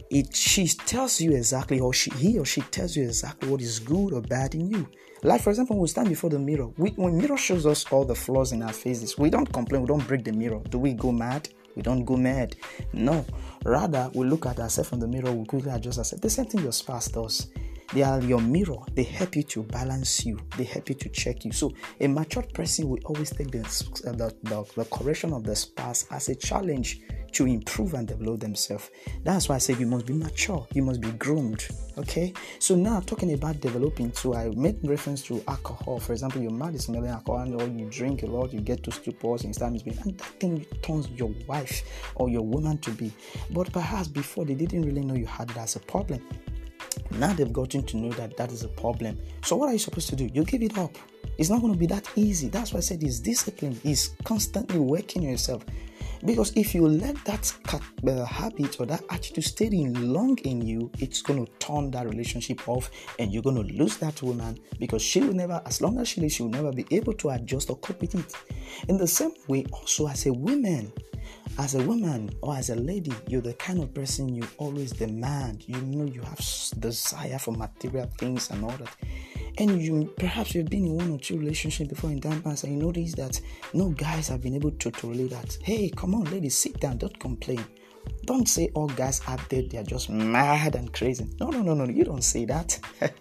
It 0.09 0.35
she 0.35 0.67
tells 0.67 1.21
you 1.21 1.33
exactly, 1.33 1.79
or 1.79 1.93
she 1.93 2.09
he 2.11 2.39
or 2.39 2.45
she 2.45 2.61
tells 2.61 2.95
you 2.95 3.03
exactly 3.03 3.49
what 3.49 3.61
is 3.61 3.79
good 3.79 4.13
or 4.13 4.21
bad 4.21 4.55
in 4.55 4.69
you. 4.71 4.87
Like, 5.21 5.41
for 5.41 5.51
example, 5.51 5.77
we 5.77 5.87
stand 5.87 6.09
before 6.09 6.29
the 6.29 6.39
mirror. 6.39 6.67
We, 6.77 6.89
when 6.91 7.17
mirror 7.17 7.37
shows 7.37 7.65
us 7.65 7.85
all 7.91 8.03
the 8.03 8.15
flaws 8.15 8.51
in 8.51 8.61
our 8.61 8.73
faces, 8.73 9.17
we 9.17 9.29
don't 9.29 9.51
complain, 9.53 9.83
we 9.83 9.87
don't 9.87 10.05
break 10.05 10.25
the 10.25 10.33
mirror. 10.33 10.61
Do 10.69 10.79
we 10.79 10.93
go 10.93 11.11
mad? 11.11 11.47
We 11.75 11.81
don't 11.81 12.03
go 12.03 12.17
mad. 12.17 12.55
No. 12.91 13.25
Rather, 13.63 14.11
we 14.13 14.25
look 14.25 14.45
at 14.47 14.59
ourselves 14.59 14.91
in 14.91 14.99
the 14.99 15.07
mirror, 15.07 15.31
we 15.31 15.45
quickly 15.45 15.71
adjust 15.71 15.99
ourselves. 15.99 16.21
The 16.21 16.29
same 16.29 16.45
thing 16.45 16.61
your 16.61 16.73
spouse 16.73 17.07
does. 17.07 17.47
They 17.93 18.01
are 18.01 18.21
your 18.21 18.41
mirror. 18.41 18.79
They 18.95 19.03
help 19.03 19.35
you 19.35 19.43
to 19.43 19.63
balance 19.63 20.25
you. 20.25 20.39
They 20.57 20.63
help 20.63 20.89
you 20.89 20.95
to 20.95 21.09
check 21.09 21.45
you. 21.45 21.51
So 21.51 21.73
a 21.99 22.07
matured 22.07 22.51
person 22.53 22.89
will 22.89 22.99
always 23.05 23.29
take 23.29 23.51
the, 23.51 23.59
uh, 23.59 24.11
the, 24.13 24.35
the, 24.43 24.65
the 24.75 24.85
correction 24.85 25.31
of 25.31 25.43
the 25.43 25.55
spouse 25.55 26.07
as 26.09 26.27
a 26.29 26.35
challenge 26.35 27.01
to 27.33 27.45
improve 27.45 27.93
and 27.93 28.07
develop 28.07 28.39
themselves. 28.39 28.89
That's 29.23 29.49
why 29.49 29.55
I 29.55 29.57
say 29.59 29.75
you 29.75 29.85
must 29.85 30.05
be 30.05 30.13
mature, 30.13 30.65
you 30.73 30.81
must 30.83 31.01
be 31.01 31.11
groomed. 31.11 31.67
Okay, 31.97 32.33
so 32.59 32.75
now 32.75 32.99
talking 33.01 33.33
about 33.33 33.59
developing, 33.59 34.11
so 34.13 34.33
I 34.33 34.49
made 34.49 34.79
reference 34.83 35.21
to 35.23 35.43
alcohol. 35.47 35.99
For 35.99 36.13
example, 36.13 36.41
your 36.41 36.51
mouth 36.51 36.73
is 36.73 36.85
smelling 36.85 37.09
alcohol, 37.09 37.61
or 37.61 37.67
you 37.67 37.89
drink 37.91 38.23
a 38.23 38.27
lot, 38.27 38.53
you 38.53 38.61
get 38.61 38.83
to 38.83 38.91
stupors 38.91 39.43
and 39.43 39.53
start 39.53 39.73
and 39.73 40.17
that 40.17 40.39
thing 40.39 40.65
turns 40.81 41.09
your 41.09 41.33
wife 41.47 41.83
or 42.15 42.29
your 42.29 42.43
woman 42.43 42.77
to 42.79 42.91
be. 42.91 43.11
But 43.51 43.71
perhaps 43.71 44.07
before 44.07 44.45
they 44.45 44.55
didn't 44.55 44.83
really 44.83 45.01
know 45.01 45.15
you 45.15 45.27
had 45.27 45.51
it 45.51 45.57
as 45.57 45.75
a 45.75 45.79
problem. 45.79 46.21
Now 47.11 47.33
they've 47.33 47.51
gotten 47.51 47.83
to 47.83 47.97
know 47.97 48.11
that 48.13 48.37
that 48.37 48.51
is 48.51 48.63
a 48.63 48.69
problem. 48.69 49.17
So 49.43 49.55
what 49.55 49.69
are 49.69 49.73
you 49.73 49.79
supposed 49.79 50.09
to 50.09 50.15
do? 50.15 50.29
You 50.33 50.43
give 50.43 50.61
it 50.61 50.77
up. 50.77 50.95
It's 51.37 51.49
not 51.49 51.61
going 51.61 51.73
to 51.73 51.79
be 51.79 51.87
that 51.87 52.07
easy. 52.15 52.49
That's 52.49 52.73
why 52.73 52.77
I 52.77 52.81
said 52.81 53.03
it's 53.03 53.19
discipline. 53.19 53.79
It's 53.83 54.09
constantly 54.23 54.79
working 54.79 55.23
yourself. 55.23 55.65
Because 56.25 56.53
if 56.55 56.73
you 56.73 56.87
let 56.87 57.15
that 57.25 57.53
uh, 57.73 58.23
habit 58.23 58.79
or 58.79 58.85
that 58.85 59.03
attitude 59.09 59.43
stay 59.43 59.65
in 59.65 60.13
long 60.13 60.37
in 60.39 60.61
you, 60.61 60.89
it's 60.99 61.21
going 61.21 61.45
to 61.45 61.51
turn 61.59 61.91
that 61.91 62.07
relationship 62.07 62.67
off 62.69 62.89
and 63.19 63.33
you're 63.33 63.43
going 63.43 63.57
to 63.57 63.73
lose 63.73 63.97
that 63.97 64.21
woman 64.21 64.57
because 64.79 65.01
she 65.01 65.19
will 65.19 65.33
never, 65.33 65.61
as 65.65 65.81
long 65.81 65.99
as 65.99 66.07
she 66.07 66.21
lives, 66.21 66.35
she 66.35 66.43
will 66.43 66.49
never 66.49 66.71
be 66.71 66.85
able 66.91 67.13
to 67.13 67.29
adjust 67.31 67.69
or 67.69 67.77
cope 67.77 67.99
with 67.99 68.15
it. 68.15 68.33
In 68.87 68.97
the 68.97 69.07
same 69.07 69.33
way, 69.49 69.65
also 69.73 70.07
as 70.07 70.25
a 70.25 70.31
woman, 70.31 70.93
as 71.59 71.75
a 71.75 71.83
woman 71.83 72.31
or 72.41 72.55
as 72.55 72.69
a 72.69 72.75
lady, 72.75 73.13
you're 73.27 73.41
the 73.41 73.53
kind 73.53 73.81
of 73.81 73.93
person 73.93 74.33
you 74.33 74.47
always 74.57 74.91
demand. 74.91 75.63
You 75.67 75.79
know 75.81 76.05
you 76.05 76.21
have 76.21 76.39
desire 76.79 77.37
for 77.37 77.51
material 77.51 78.09
things 78.17 78.49
and 78.49 78.63
all 78.63 78.71
that. 78.71 78.95
And 79.59 79.81
you 79.81 80.11
perhaps 80.17 80.55
you've 80.55 80.69
been 80.69 80.85
in 80.85 80.95
one 80.95 81.11
or 81.11 81.19
two 81.19 81.37
relationships 81.37 81.89
before 81.89 82.09
in 82.09 82.19
time 82.19 82.41
past 82.41 82.63
and 82.63 82.73
you 82.73 82.79
notice 82.79 83.13
that 83.13 83.39
no 83.73 83.89
guys 83.89 84.29
have 84.29 84.41
been 84.41 84.55
able 84.55 84.71
to 84.71 84.91
tolerate 84.91 85.29
that. 85.29 85.57
Hey 85.61 85.89
come 85.89 86.15
on 86.15 86.23
ladies 86.25 86.57
sit 86.57 86.79
down 86.79 86.97
don't 86.97 87.19
complain 87.19 87.63
don't 88.25 88.47
say 88.47 88.69
all 88.73 88.87
guys 88.87 89.21
out 89.27 89.49
there 89.49 89.63
they're 89.63 89.83
just 89.83 90.09
mad 90.09 90.75
and 90.75 90.93
crazy. 90.93 91.27
No 91.39 91.49
no 91.49 91.61
no 91.61 91.73
no 91.73 91.85
you 91.85 92.03
don't 92.03 92.23
say 92.23 92.45
that. 92.45 92.79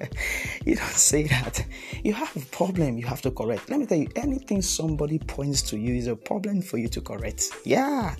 You 0.64 0.76
don't 0.76 0.94
say 0.94 1.24
that. 1.24 1.64
You 2.04 2.12
have 2.14 2.34
a 2.36 2.40
problem 2.46 2.96
you 2.96 3.06
have 3.06 3.20
to 3.22 3.30
correct. 3.32 3.68
Let 3.68 3.80
me 3.80 3.86
tell 3.86 3.98
you 3.98 4.08
anything 4.14 4.62
somebody 4.62 5.18
points 5.18 5.62
to 5.62 5.76
you 5.76 5.94
is 5.94 6.06
a 6.06 6.14
problem 6.14 6.62
for 6.62 6.78
you 6.78 6.88
to 6.88 7.00
correct. 7.00 7.50
Yeah. 7.64 8.14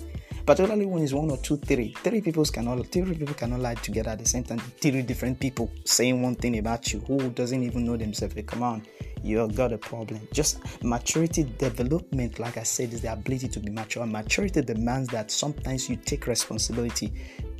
Particularly 0.45 0.85
when 0.85 1.01
it's 1.03 1.13
one 1.13 1.31
or 1.31 1.37
two, 1.37 1.55
three. 1.55 1.93
Three 2.03 2.19
people 2.19 2.43
cannot 2.43 2.85
three 2.87 3.15
people 3.15 3.33
cannot 3.33 3.61
lie 3.61 3.75
together 3.75 4.09
at 4.09 4.19
the 4.19 4.25
same 4.25 4.43
time. 4.43 4.59
Three 4.59 5.01
different 5.01 5.39
people 5.39 5.71
saying 5.85 6.21
one 6.21 6.35
thing 6.35 6.57
about 6.57 6.91
you 6.91 6.99
who 6.99 7.29
doesn't 7.29 7.63
even 7.63 7.85
know 7.85 7.95
themselves. 7.95 8.35
Come 8.45 8.63
on, 8.63 8.85
you 9.23 9.47
got 9.49 9.73
a 9.73 9.77
problem. 9.77 10.27
Just 10.31 10.59
maturity 10.83 11.43
development, 11.57 12.39
like 12.39 12.57
I 12.57 12.63
said, 12.63 12.93
is 12.93 13.01
the 13.01 13.13
ability 13.13 13.47
to 13.49 13.59
be 13.59 13.71
mature. 13.71 14.05
Maturity 14.05 14.61
demands 14.61 15.09
that 15.09 15.31
sometimes 15.31 15.89
you 15.89 15.95
take 15.95 16.27
responsibility 16.27 17.13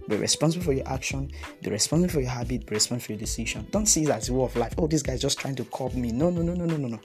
be 0.08 0.18
responsible 0.18 0.66
for 0.66 0.74
your 0.74 0.88
action, 0.88 1.32
be 1.62 1.70
responsible 1.70 2.12
for 2.12 2.20
your 2.20 2.30
habit, 2.30 2.66
be 2.66 2.74
responsible 2.76 3.06
for 3.06 3.12
your 3.14 3.20
decision. 3.20 3.66
Don't 3.72 3.86
see 3.86 4.04
it 4.04 4.10
as 4.10 4.30
a 4.30 4.34
way 4.34 4.44
of 4.44 4.56
life. 4.56 4.74
Oh, 4.78 4.88
this 4.88 5.02
guy's 5.02 5.22
just 5.22 5.40
trying 5.40 5.56
to 5.56 5.64
cop 5.66 5.94
me. 5.94 6.12
No, 6.12 6.30
no, 6.30 6.42
no, 6.42 6.54
no, 6.54 6.66
no, 6.66 6.76
no, 6.76 6.88
no. 6.90 7.00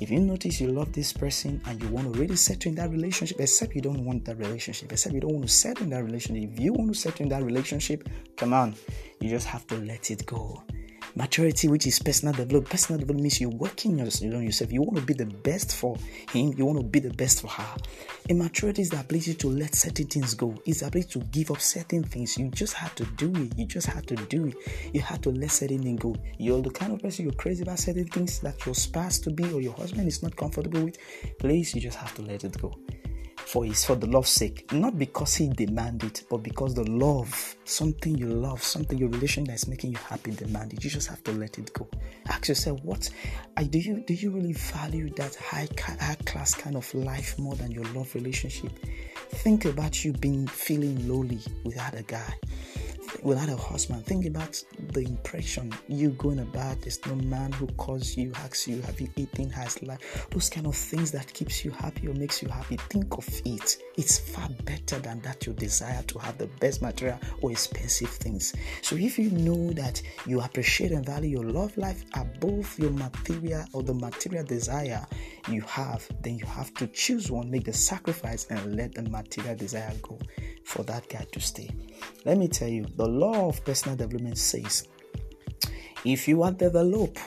If 0.00 0.10
you 0.10 0.20
notice 0.20 0.60
you 0.60 0.68
love 0.68 0.92
this 0.92 1.12
person 1.12 1.62
and 1.66 1.82
you 1.82 1.88
want 1.88 2.12
to 2.12 2.20
really 2.20 2.36
settle 2.36 2.68
in 2.70 2.74
that 2.76 2.90
relationship, 2.90 3.40
except 3.40 3.74
you 3.74 3.80
don't 3.80 4.04
want 4.04 4.24
that 4.26 4.36
relationship, 4.36 4.92
except 4.92 5.14
you 5.14 5.20
don't 5.20 5.32
want 5.32 5.46
to 5.46 5.52
settle 5.52 5.84
in 5.84 5.90
that 5.90 6.04
relationship. 6.04 6.50
If 6.52 6.60
you 6.60 6.72
want 6.74 6.92
to 6.92 6.98
settle 6.98 7.22
in 7.22 7.28
that 7.30 7.42
relationship, 7.42 8.08
come 8.36 8.52
on. 8.52 8.74
You 9.20 9.30
just 9.30 9.46
have 9.46 9.66
to 9.68 9.76
let 9.76 10.10
it 10.10 10.26
go. 10.26 10.62
Maturity, 11.14 11.68
which 11.68 11.86
is 11.86 11.98
personal 11.98 12.32
development. 12.32 12.70
Personal 12.70 12.98
development 12.98 13.22
means 13.22 13.40
you're 13.40 13.50
working 13.50 14.00
on 14.00 14.06
yourself. 14.06 14.72
You 14.72 14.82
want 14.82 14.96
to 14.96 15.02
be 15.02 15.12
the 15.12 15.26
best 15.26 15.76
for 15.76 15.96
him. 16.30 16.54
You 16.56 16.64
want 16.64 16.78
to 16.78 16.84
be 16.84 17.00
the 17.00 17.10
best 17.10 17.42
for 17.42 17.48
her. 17.48 17.76
And 18.30 18.38
maturity 18.38 18.82
is 18.82 18.90
the 18.90 19.00
ability 19.00 19.34
to 19.34 19.48
let 19.48 19.74
certain 19.74 20.06
things 20.06 20.32
go. 20.34 20.54
It's 20.64 20.80
the 20.80 20.86
ability 20.86 21.10
to 21.10 21.18
give 21.26 21.50
up 21.50 21.60
certain 21.60 22.02
things. 22.02 22.38
You 22.38 22.48
just 22.48 22.72
have 22.74 22.94
to 22.94 23.04
do 23.16 23.30
it. 23.36 23.58
You 23.58 23.66
just 23.66 23.88
have 23.88 24.06
to 24.06 24.16
do 24.16 24.46
it. 24.46 24.54
You 24.94 25.02
have 25.02 25.20
to 25.22 25.30
let 25.30 25.50
certain 25.50 25.82
things 25.82 26.00
go. 26.00 26.16
You're 26.38 26.62
the 26.62 26.70
kind 26.70 26.92
of 26.92 27.02
person 27.02 27.26
you're 27.26 27.34
crazy 27.34 27.62
about 27.62 27.78
certain 27.78 28.06
things 28.06 28.40
that 28.40 28.64
your 28.64 28.74
spouse 28.74 29.18
to 29.20 29.30
be 29.30 29.52
or 29.52 29.60
your 29.60 29.74
husband 29.74 30.08
is 30.08 30.22
not 30.22 30.34
comfortable 30.36 30.84
with. 30.84 30.96
Please, 31.38 31.74
you 31.74 31.80
just 31.80 31.98
have 31.98 32.14
to 32.14 32.22
let 32.22 32.44
it 32.44 32.60
go 32.60 32.74
for 33.46 33.64
his 33.64 33.84
for 33.84 33.96
the 33.96 34.06
love's 34.06 34.30
sake. 34.30 34.72
Not 34.72 34.98
because 34.98 35.34
he 35.34 35.48
demand 35.48 36.04
it 36.04 36.24
but 36.30 36.38
because 36.38 36.74
the 36.74 36.84
love 36.84 37.56
something 37.64 38.16
you 38.16 38.26
love 38.26 38.62
something 38.62 38.98
your 38.98 39.08
relation 39.08 39.44
that 39.44 39.54
is 39.54 39.68
making 39.68 39.92
you 39.92 39.98
happy 39.98 40.32
demand 40.32 40.72
it. 40.72 40.82
You 40.84 40.90
just 40.90 41.08
have 41.08 41.22
to 41.24 41.32
let 41.32 41.58
it 41.58 41.72
go. 41.72 41.88
Ask 42.28 42.48
yourself 42.48 42.80
what 42.82 43.10
I, 43.56 43.64
do 43.64 43.78
you 43.78 44.02
do 44.06 44.14
you 44.14 44.30
really 44.30 44.52
value 44.52 45.10
that 45.16 45.34
high 45.34 45.68
high 45.78 46.16
class 46.26 46.54
kind 46.54 46.76
of 46.76 46.92
life 46.94 47.38
more 47.38 47.54
than 47.54 47.70
your 47.70 47.84
love 47.94 48.14
relationship? 48.14 48.72
Think 49.30 49.64
about 49.64 50.04
you 50.04 50.12
being 50.12 50.46
feeling 50.46 51.08
lonely 51.08 51.40
without 51.64 51.94
a 51.94 52.02
guy 52.02 52.34
without 53.22 53.48
a 53.48 53.56
husband. 53.56 54.04
Think 54.04 54.26
about 54.26 54.62
the 54.90 55.00
impression 55.00 55.72
you 55.88 56.10
going 56.10 56.40
about. 56.40 56.80
There's 56.82 57.04
no 57.06 57.14
man 57.16 57.52
who 57.52 57.66
calls 57.68 58.16
you, 58.16 58.32
asks 58.36 58.66
you, 58.68 58.80
have 58.82 59.00
you 59.00 59.08
eaten, 59.16 59.50
has 59.50 59.82
life. 59.82 60.26
Those 60.30 60.48
kind 60.50 60.66
of 60.66 60.76
things 60.76 61.10
that 61.12 61.32
keeps 61.32 61.64
you 61.64 61.70
happy 61.70 62.08
or 62.08 62.14
makes 62.14 62.42
you 62.42 62.48
happy. 62.48 62.76
Think 62.88 63.16
of 63.16 63.28
it. 63.44 63.78
It's 63.96 64.18
far 64.18 64.48
better 64.64 64.98
than 64.98 65.20
that 65.20 65.46
you 65.46 65.52
desire 65.52 66.02
to 66.02 66.18
have 66.18 66.38
the 66.38 66.46
best 66.60 66.82
material 66.82 67.18
or 67.40 67.50
expensive 67.50 68.10
things. 68.10 68.54
So 68.82 68.96
if 68.96 69.18
you 69.18 69.30
know 69.30 69.72
that 69.72 70.02
you 70.26 70.40
appreciate 70.40 70.92
and 70.92 71.04
value 71.04 71.30
your 71.30 71.44
love 71.44 71.76
life 71.76 72.04
above 72.14 72.78
your 72.78 72.90
material 72.90 73.64
or 73.72 73.82
the 73.82 73.94
material 73.94 74.44
desire 74.44 75.06
you 75.48 75.60
have, 75.62 76.06
then 76.22 76.36
you 76.36 76.46
have 76.46 76.72
to 76.74 76.86
choose 76.88 77.30
one, 77.30 77.50
make 77.50 77.64
the 77.64 77.72
sacrifice, 77.72 78.46
and 78.50 78.76
let 78.76 78.94
the 78.94 79.02
material 79.02 79.56
desire 79.56 79.92
go 80.02 80.18
for 80.64 80.82
that 80.84 81.08
guy 81.08 81.26
to 81.32 81.40
stay. 81.40 81.70
Let 82.24 82.38
me 82.38 82.48
tell 82.48 82.68
you, 82.68 82.86
the 82.96 83.06
law 83.06 83.48
of 83.48 83.64
personal 83.64 83.96
development 83.96 84.38
says 84.38 84.88
if 86.04 86.26
you 86.26 86.42
are 86.42 86.52
developed, 86.52 87.20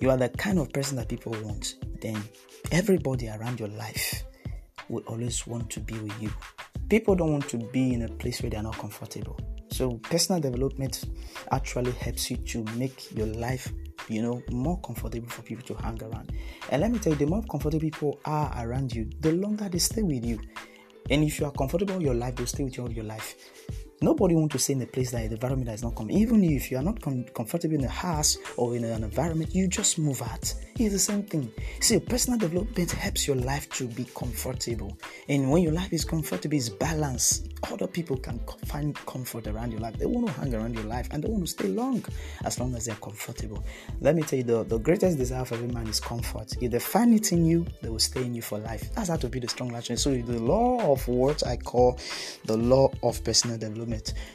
you 0.00 0.10
are 0.10 0.16
the 0.16 0.28
kind 0.28 0.58
of 0.58 0.72
person 0.72 0.96
that 0.96 1.08
people 1.08 1.32
want, 1.42 1.76
then 2.00 2.22
everybody 2.70 3.28
around 3.28 3.60
your 3.60 3.68
life 3.68 4.24
will 4.88 5.02
always 5.06 5.46
want 5.46 5.70
to 5.70 5.80
be 5.80 5.98
with 5.98 6.22
you. 6.22 6.30
People 6.88 7.14
don't 7.14 7.32
want 7.32 7.48
to 7.48 7.58
be 7.58 7.94
in 7.94 8.02
a 8.02 8.08
place 8.08 8.42
where 8.42 8.50
they 8.50 8.56
are 8.56 8.62
not 8.62 8.78
comfortable. 8.78 9.38
So 9.70 9.98
personal 9.98 10.40
development 10.40 11.04
actually 11.50 11.92
helps 11.92 12.30
you 12.30 12.36
to 12.36 12.64
make 12.76 13.14
your 13.16 13.26
life, 13.26 13.72
you 14.08 14.22
know, 14.22 14.42
more 14.50 14.80
comfortable 14.80 15.28
for 15.28 15.42
people 15.42 15.64
to 15.64 15.82
hang 15.82 16.02
around. 16.02 16.32
And 16.70 16.82
let 16.82 16.90
me 16.90 16.98
tell 16.98 17.12
you, 17.12 17.18
the 17.18 17.26
more 17.26 17.42
comfortable 17.42 17.80
people 17.80 18.20
are 18.24 18.52
around 18.56 18.94
you, 18.94 19.10
the 19.20 19.32
longer 19.32 19.68
they 19.68 19.78
stay 19.78 20.02
with 20.02 20.24
you. 20.24 20.40
And 21.10 21.22
if 21.22 21.38
you 21.38 21.46
are 21.46 21.52
comfortable 21.52 21.94
in 21.94 22.00
your 22.00 22.14
life, 22.14 22.36
they'll 22.36 22.46
stay 22.46 22.64
with 22.64 22.76
you 22.76 22.84
all 22.84 22.92
your 22.92 23.04
life. 23.04 23.36
Nobody 24.02 24.34
want 24.34 24.52
to 24.52 24.58
stay 24.58 24.74
in 24.74 24.82
a 24.82 24.86
place 24.86 25.10
that 25.12 25.26
the 25.28 25.34
environment 25.36 25.70
is 25.70 25.82
not 25.82 25.96
coming. 25.96 26.18
Even 26.18 26.44
if 26.44 26.70
you 26.70 26.76
are 26.76 26.82
not 26.82 27.00
com- 27.00 27.24
comfortable 27.34 27.76
in 27.76 27.84
a 27.84 27.88
house 27.88 28.36
or 28.58 28.76
in 28.76 28.84
an 28.84 29.02
environment, 29.02 29.54
you 29.54 29.68
just 29.68 29.98
move 29.98 30.20
out. 30.20 30.52
It's 30.78 30.92
the 30.92 30.98
same 30.98 31.22
thing. 31.22 31.50
See, 31.80 31.98
personal 32.00 32.38
development 32.38 32.92
helps 32.92 33.26
your 33.26 33.36
life 33.36 33.70
to 33.70 33.86
be 33.88 34.04
comfortable. 34.14 34.98
And 35.30 35.50
when 35.50 35.62
your 35.62 35.72
life 35.72 35.94
is 35.94 36.04
comfortable, 36.04 36.54
it's 36.54 36.68
balanced. 36.68 37.48
Other 37.72 37.86
people 37.86 38.18
can 38.18 38.38
find 38.66 38.94
comfort 39.06 39.46
around 39.46 39.70
your 39.70 39.80
life. 39.80 39.96
They 39.96 40.04
want 40.04 40.26
to 40.26 40.32
hang 40.34 40.54
around 40.54 40.74
your 40.74 40.84
life 40.84 41.08
and 41.12 41.24
they 41.24 41.28
want 41.28 41.44
to 41.44 41.50
stay 41.50 41.68
long 41.68 42.04
as 42.44 42.60
long 42.60 42.74
as 42.76 42.84
they're 42.84 42.96
comfortable. 42.96 43.64
Let 44.02 44.14
me 44.14 44.22
tell 44.22 44.38
you, 44.38 44.44
the, 44.44 44.64
the 44.64 44.78
greatest 44.78 45.16
desire 45.16 45.40
of 45.40 45.52
every 45.52 45.68
man 45.68 45.86
is 45.88 46.00
comfort. 46.00 46.54
If 46.60 46.70
they 46.70 46.78
find 46.80 47.14
it 47.14 47.32
in 47.32 47.46
you, 47.46 47.66
they 47.80 47.88
will 47.88 47.98
stay 47.98 48.26
in 48.26 48.34
you 48.34 48.42
for 48.42 48.58
life. 48.58 48.94
That's 48.94 49.08
how 49.08 49.16
to 49.16 49.28
be 49.28 49.40
the 49.40 49.48
strong 49.48 49.70
life. 49.70 49.86
So 49.86 50.10
the 50.10 50.38
law 50.38 50.92
of 50.92 51.08
what 51.08 51.46
I 51.46 51.56
call 51.56 51.98
the 52.44 52.58
law 52.58 52.92
of 53.02 53.24
personal 53.24 53.56
development. 53.56 53.85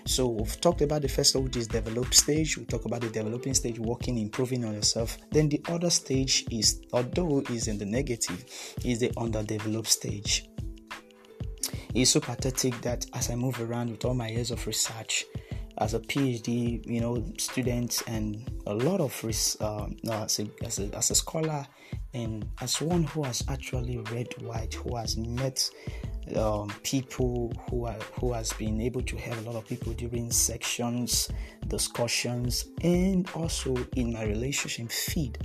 So 0.05 0.27
we've 0.27 0.62
talked 0.62 0.81
about 0.81 1.01
the 1.01 1.10
first 1.10 1.36
law, 1.36 1.41
which 1.41 1.58
is 1.58 1.67
develop 1.67 2.13
stage. 2.13 2.58
We 2.58 2.65
talk 2.65 2.86
about 2.86 3.01
the 3.01 3.10
developing 3.10 3.53
stage, 3.53 3.79
working, 3.79 4.17
improving 4.17 4.65
on 4.65 4.74
yourself. 4.74 5.17
Then 5.31 5.50
the 5.50 5.62
other 5.70 5.89
stage 5.89 6.46
is, 6.51 6.81
although 6.93 7.41
is 7.50 7.67
in 7.67 7.77
the 7.77 7.86
negative, 7.86 8.46
is 8.84 9.00
the 9.00 9.12
underdeveloped 9.17 9.88
stage. 9.89 10.50
It's 11.94 12.11
so 12.11 12.20
pathetic 12.20 12.79
that 12.81 13.05
as 13.14 13.29
I 13.29 13.35
move 13.35 13.59
around 13.61 13.92
with 13.92 14.05
all 14.05 14.14
my 14.14 14.29
years 14.29 14.51
of 14.51 14.66
research, 14.66 15.25
as 15.77 15.94
a 15.94 16.00
PhD, 16.00 16.85
you 16.85 17.01
know, 17.01 17.24
student 17.37 18.03
and 18.07 18.50
a 18.68 18.74
lot 18.74 19.01
of 19.01 19.25
uh, 19.59 19.87
as, 20.11 20.40
a, 20.40 20.48
as, 20.64 20.79
a, 20.79 20.96
as 20.96 21.09
a 21.11 21.16
scholar 21.16 21.66
and 22.14 22.48
as 22.61 22.79
one 22.81 23.03
who 23.03 23.24
has 23.24 23.44
actually 23.48 23.98
read 24.11 24.27
white, 24.42 24.74
who 24.74 24.96
has 24.96 25.18
met 25.18 25.70
um, 26.36 26.70
people 26.84 27.51
who 27.70 27.86
are 27.86 28.00
who 28.20 28.34
has 28.34 28.53
been 28.53 28.79
able 28.81 29.01
to 29.01 29.18
help 29.18 29.38
a 29.40 29.50
lot 29.50 29.55
of 29.55 29.68
people 29.68 29.94
during 29.94 30.31
sections, 30.31 31.29
discussions, 31.68 32.66
and 32.84 33.29
also 33.36 33.75
in 33.96 34.14
my 34.14 34.24
relationship 34.24 34.92
feed. 34.92 35.38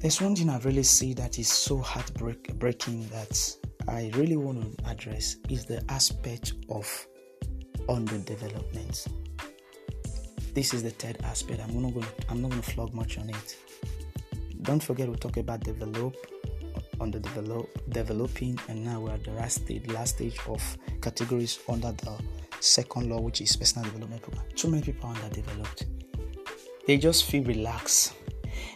There's 0.00 0.20
one 0.20 0.36
thing 0.36 0.48
I 0.48 0.58
really 0.58 0.84
see 0.84 1.12
that 1.14 1.38
is 1.38 1.48
so 1.48 1.78
heartbreaking 1.78 3.08
that 3.08 3.56
I 3.88 4.12
really 4.14 4.36
want 4.36 4.78
to 4.78 4.90
address 4.90 5.36
is 5.48 5.64
the 5.64 5.82
aspect 5.88 6.52
of 6.70 7.06
underdevelopment. 7.88 9.08
This 10.54 10.72
is 10.74 10.82
the 10.82 10.90
third 10.90 11.18
aspect. 11.24 11.60
I'm 11.62 11.82
not 11.82 11.94
going. 11.94 12.06
I'm 12.28 12.42
not 12.42 12.50
going 12.50 12.62
to 12.62 12.70
flog 12.70 12.94
much 12.94 13.18
on 13.18 13.30
it. 13.30 13.56
Don't 14.62 14.82
forget 14.82 15.08
we 15.08 15.16
talk 15.16 15.36
about 15.36 15.60
develop, 15.60 16.14
under 17.00 17.18
develop, 17.18 17.68
developing, 17.90 18.58
and 18.68 18.84
now 18.84 19.00
we're 19.00 19.12
at 19.12 19.24
the 19.24 19.32
last 19.32 19.62
stage, 19.62 19.86
last 19.88 20.16
stage 20.16 20.38
of 20.46 20.78
categories 21.00 21.58
under 21.68 21.92
the 21.92 22.18
second 22.60 23.10
law, 23.10 23.20
which 23.20 23.40
is 23.40 23.56
personal 23.56 23.84
development 23.90 24.22
program. 24.22 24.44
Too 24.54 24.68
many 24.70 24.82
people 24.82 25.10
are 25.10 25.16
underdeveloped. 25.16 25.86
They 26.86 26.96
just 26.96 27.24
feel 27.24 27.44
relaxed. 27.44 28.14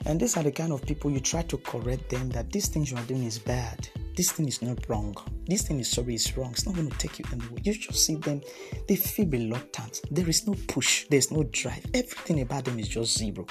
And 0.07 0.21
these 0.21 0.37
are 0.37 0.43
the 0.43 0.53
kind 0.53 0.73
of 0.73 0.85
people 0.85 1.11
you 1.11 1.21
try 1.21 1.43
to 1.43 1.57
correct 1.59 2.09
them 2.11 2.29
that 2.31 2.51
these 2.51 2.69
things 2.69 2.91
you 2.91 2.97
are 2.97 3.05
doing 3.05 3.25
is 3.25 3.39
bad 3.39 3.89
this 4.17 4.33
thing 4.33 4.47
is 4.47 4.61
not 4.61 4.89
wrong. 4.89 5.17
This 5.47 5.63
thing 5.63 5.81
is 5.81 5.91
sorry, 5.91 6.15
it's 6.15 6.37
wrong. 6.37 6.51
It's 6.51 6.67
not 6.67 6.75
going 6.75 6.91
to 6.91 6.99
take 6.99 7.19
you 7.19 7.25
anywhere. 7.33 7.61
You 7.63 7.73
just 7.73 8.05
see 8.05 8.17
them, 8.17 8.43
they 8.87 8.97
feel 8.97 9.27
reluctant. 9.27 10.03
There 10.11 10.29
is 10.29 10.47
no 10.47 10.55
push, 10.69 11.07
there's 11.09 11.31
no 11.31 11.45
drive. 11.45 11.85
Everything 11.95 12.41
about 12.43 12.65
them 12.67 12.79
is 12.79 12.89
just 12.89 13.17
zero. 13.17 13.47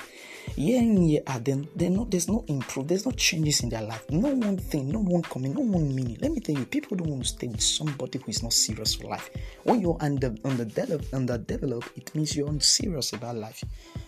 Year 0.56 0.82
in, 0.82 1.02
year 1.04 1.22
out, 1.28 1.46
then 1.46 1.68
there's 1.76 2.28
no 2.28 2.44
improve, 2.48 2.88
there's 2.88 3.06
no 3.06 3.12
changes 3.14 3.62
in 3.64 3.70
their 3.70 3.82
life. 3.82 4.06
No 4.10 4.30
one 4.30 4.58
thing, 4.58 4.92
no 4.92 5.00
one 5.00 5.22
coming, 5.22 5.54
no 5.54 5.62
one 5.62 5.96
meaning. 5.96 6.18
Let 6.20 6.32
me 6.32 6.42
tell 6.42 6.58
you, 6.58 6.66
people 6.66 6.98
don't 6.98 7.10
want 7.10 7.24
to 7.24 7.30
stay 7.30 7.48
with 7.48 7.62
somebody 7.62 8.20
who 8.20 8.30
is 8.30 8.44
not 8.44 8.52
serious 8.52 8.96
for 8.96 9.08
life. 9.08 9.30
When 9.64 9.80
you're 9.80 9.98
under 10.02 10.36
underdeveloped, 10.44 11.14
underdeveloped, 11.14 11.98
it 11.98 12.14
means 12.14 12.36
you're 12.36 12.50
unserious 12.50 13.14
about 13.14 13.38
life. 13.38 13.64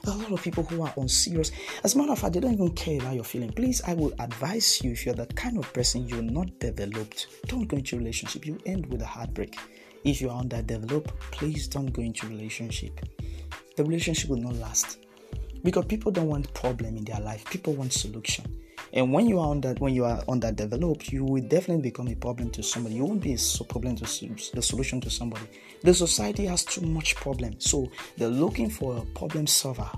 A 0.06 0.10
lot 0.12 0.32
of 0.32 0.44
people 0.44 0.64
who 0.64 0.82
are 0.82 0.94
unserious, 0.98 1.52
as 1.84 1.96
a 1.96 1.98
matter 1.98 2.12
of 2.12 2.20
fact, 2.20 2.34
they 2.34 2.42
don't 2.42 2.54
even 2.54 2.72
care 2.72 3.00
about 3.00 3.16
your 3.16 3.24
feeling. 3.24 3.52
Please, 3.54 3.82
I 3.88 3.94
will 3.94 4.14
advise 4.20 4.84
you 4.84 4.92
if 4.92 5.06
you're 5.06 5.16
that 5.16 5.36
kind 5.36 5.58
of 5.58 5.72
person, 5.72 6.08
you're 6.08 6.22
not 6.22 6.60
developed, 6.60 7.28
don't 7.48 7.68
go 7.68 7.78
into 7.78 7.98
relationship. 7.98 8.46
You 8.46 8.60
end 8.66 8.86
with 8.88 9.02
a 9.02 9.06
heartbreak. 9.06 9.58
If 10.04 10.20
you're 10.20 10.32
underdeveloped, 10.32 11.18
please 11.32 11.70
don't 11.70 11.94
go 11.94 12.02
into 12.02 12.28
relationship. 12.28 13.00
The 13.78 13.86
relationship 13.86 14.30
will 14.30 14.38
not 14.38 14.56
last 14.56 14.98
because 15.64 15.86
people 15.86 16.12
don't 16.12 16.28
want 16.28 16.54
problem 16.54 16.98
in 16.98 17.04
their 17.04 17.20
life. 17.20 17.46
People 17.46 17.74
want 17.74 17.94
solution. 17.94 18.46
And 18.92 19.12
when 19.12 19.28
you 19.28 19.40
are 19.40 19.50
under 19.50 19.74
when 19.76 19.94
you 19.94 20.06
are 20.06 20.24
underdeveloped, 20.28 21.12
you 21.12 21.24
will 21.24 21.42
definitely 21.42 21.90
become 21.90 22.08
a 22.10 22.16
problem 22.16 22.52
to 22.52 22.62
somebody. 22.64 22.96
You 22.96 23.06
won't 23.06 23.22
be 23.22 23.34
a 23.34 23.64
problem 23.66 23.96
to 23.96 24.04
the 24.04 24.62
solution 24.62 25.02
to 25.02 25.10
somebody. 25.10 25.46
The 25.82 25.94
society 25.94 26.46
has 26.46 26.64
too 26.64 26.82
much 26.82 27.16
problem, 27.16 27.60
so 27.60 27.90
they're 28.18 28.28
looking 28.28 28.70
for 28.70 28.98
a 28.98 29.02
problem 29.18 29.48
solver. 29.48 29.90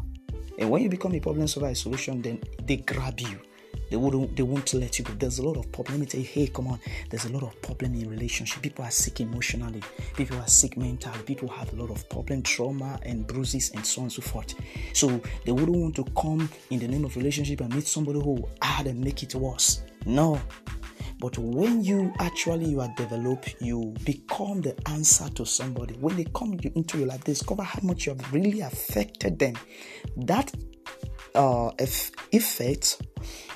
And 0.57 0.69
when 0.69 0.81
you 0.81 0.89
become 0.89 1.13
a 1.13 1.19
problem 1.19 1.47
solver, 1.47 1.67
a 1.67 1.75
solution, 1.75 2.21
then 2.21 2.41
they 2.63 2.77
grab 2.77 3.19
you 3.19 3.39
they 3.89 3.97
wouldn't 3.97 4.35
they 4.35 4.43
won't 4.43 4.73
let 4.73 4.97
you 4.99 5.05
go. 5.05 5.13
There's 5.13 5.39
a 5.39 5.43
lot 5.43 5.57
of 5.57 5.71
problem. 5.71 5.95
Let 5.95 5.99
me 6.01 6.05
tell 6.07 6.21
you, 6.21 6.27
hey, 6.27 6.47
come 6.47 6.67
on. 6.67 6.79
There's 7.09 7.25
a 7.25 7.31
lot 7.31 7.43
of 7.43 7.61
problem 7.61 7.95
in 7.95 8.09
relationship. 8.09 8.61
People 8.61 8.85
are 8.85 8.91
sick 8.91 9.19
emotionally. 9.21 9.81
People 10.15 10.37
are 10.37 10.47
sick 10.47 10.77
mentally. 10.77 11.21
People 11.23 11.49
have 11.49 11.71
a 11.73 11.75
lot 11.75 11.91
of 11.91 12.07
problem, 12.09 12.41
trauma, 12.41 12.99
and 13.03 13.25
bruises, 13.27 13.71
and 13.71 13.85
so 13.85 14.01
on 14.01 14.05
and 14.05 14.13
so 14.13 14.21
forth. 14.21 14.55
So 14.93 15.21
they 15.45 15.51
wouldn't 15.51 15.77
want 15.77 15.95
to 15.97 16.05
come 16.19 16.49
in 16.69 16.79
the 16.79 16.87
name 16.87 17.05
of 17.05 17.15
relationship 17.15 17.61
and 17.61 17.73
meet 17.73 17.87
somebody 17.87 18.19
who 18.19 18.47
add 18.61 18.87
and 18.87 19.03
make 19.03 19.23
it 19.23 19.35
worse. 19.35 19.83
No. 20.05 20.39
But 21.19 21.37
when 21.37 21.83
you 21.83 22.13
actually 22.19 22.65
you 22.65 22.81
are 22.81 22.93
developed, 22.97 23.55
you 23.61 23.93
become 24.03 24.61
the 24.61 24.75
answer 24.89 25.29
to 25.29 25.45
somebody. 25.45 25.95
When 25.95 26.17
they 26.17 26.25
come 26.35 26.57
into 26.75 26.97
your 26.97 27.07
life, 27.07 27.23
discover 27.23 27.63
how 27.63 27.79
much 27.83 28.05
you 28.05 28.13
have 28.13 28.33
really 28.33 28.61
affected 28.61 29.39
them. 29.39 29.55
That 30.17 30.53
uh, 31.35 31.71
effect 32.31 33.01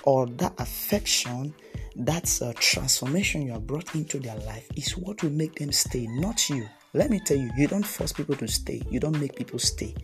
or 0.03 0.27
that 0.27 0.53
affection, 0.59 1.53
that 1.95 2.39
uh, 2.41 2.53
transformation 2.55 3.41
you 3.41 3.51
have 3.51 3.65
brought 3.67 3.93
into 3.95 4.19
their 4.19 4.37
life 4.39 4.67
is 4.75 4.97
what 4.97 5.21
will 5.23 5.31
make 5.31 5.55
them 5.55 5.71
stay, 5.71 6.07
not 6.07 6.49
you. 6.49 6.67
Let 6.93 7.09
me 7.09 7.19
tell 7.19 7.37
you, 7.37 7.51
you 7.55 7.67
don't 7.67 7.85
force 7.85 8.13
people 8.13 8.35
to 8.37 8.47
stay, 8.47 8.81
you 8.89 8.99
don't 8.99 9.19
make 9.19 9.35
people 9.35 9.59
stay. 9.59 9.95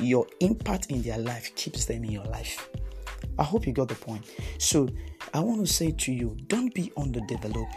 Your 0.00 0.26
impact 0.40 0.86
in 0.90 1.02
their 1.02 1.18
life 1.18 1.54
keeps 1.56 1.86
them 1.86 2.04
in 2.04 2.12
your 2.12 2.24
life. 2.24 2.68
I 3.38 3.44
hope 3.44 3.66
you 3.66 3.72
got 3.72 3.88
the 3.88 3.94
point. 3.94 4.24
So, 4.58 4.88
I 5.34 5.40
want 5.40 5.60
to 5.60 5.72
say 5.72 5.92
to 5.92 6.12
you, 6.12 6.36
don't 6.46 6.72
be 6.74 6.92
underdeveloped. 6.96 7.74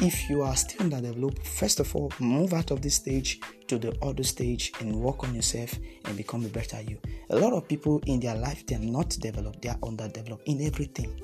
If 0.00 0.28
you 0.28 0.42
are 0.42 0.56
still 0.56 0.82
underdeveloped, 0.82 1.46
first 1.46 1.80
of 1.80 1.94
all, 1.94 2.12
move 2.18 2.52
out 2.52 2.70
of 2.70 2.82
this 2.82 2.96
stage 2.96 3.40
to 3.68 3.78
the 3.78 3.96
other 4.02 4.22
stage 4.22 4.72
and 4.80 4.94
work 4.94 5.24
on 5.24 5.34
yourself 5.34 5.78
and 6.04 6.16
become 6.16 6.44
a 6.44 6.48
better 6.48 6.80
you. 6.82 6.98
A 7.30 7.36
lot 7.36 7.52
of 7.52 7.68
people 7.68 8.00
in 8.06 8.20
their 8.20 8.34
life, 8.34 8.66
they're 8.66 8.78
not 8.78 9.10
developed, 9.20 9.62
they 9.62 9.68
are 9.68 9.78
underdeveloped 9.82 10.46
in 10.46 10.62
everything 10.62 11.20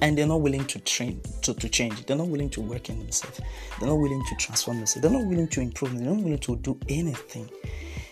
and 0.00 0.16
they're 0.16 0.26
not 0.26 0.40
willing 0.40 0.64
to 0.66 0.78
train 0.80 1.20
to, 1.42 1.54
to 1.54 1.68
change 1.68 2.04
they're 2.06 2.16
not 2.16 2.28
willing 2.28 2.50
to 2.50 2.60
work 2.60 2.88
in 2.88 2.98
themselves 2.98 3.40
they're 3.78 3.88
not 3.88 3.96
willing 3.96 4.22
to 4.28 4.34
transform 4.36 4.76
themselves 4.78 5.02
they're 5.02 5.18
not 5.18 5.26
willing 5.26 5.48
to 5.48 5.60
improve 5.60 5.96
they're 5.98 6.08
not 6.08 6.22
willing 6.22 6.38
to 6.38 6.56
do 6.56 6.78
anything 6.88 7.48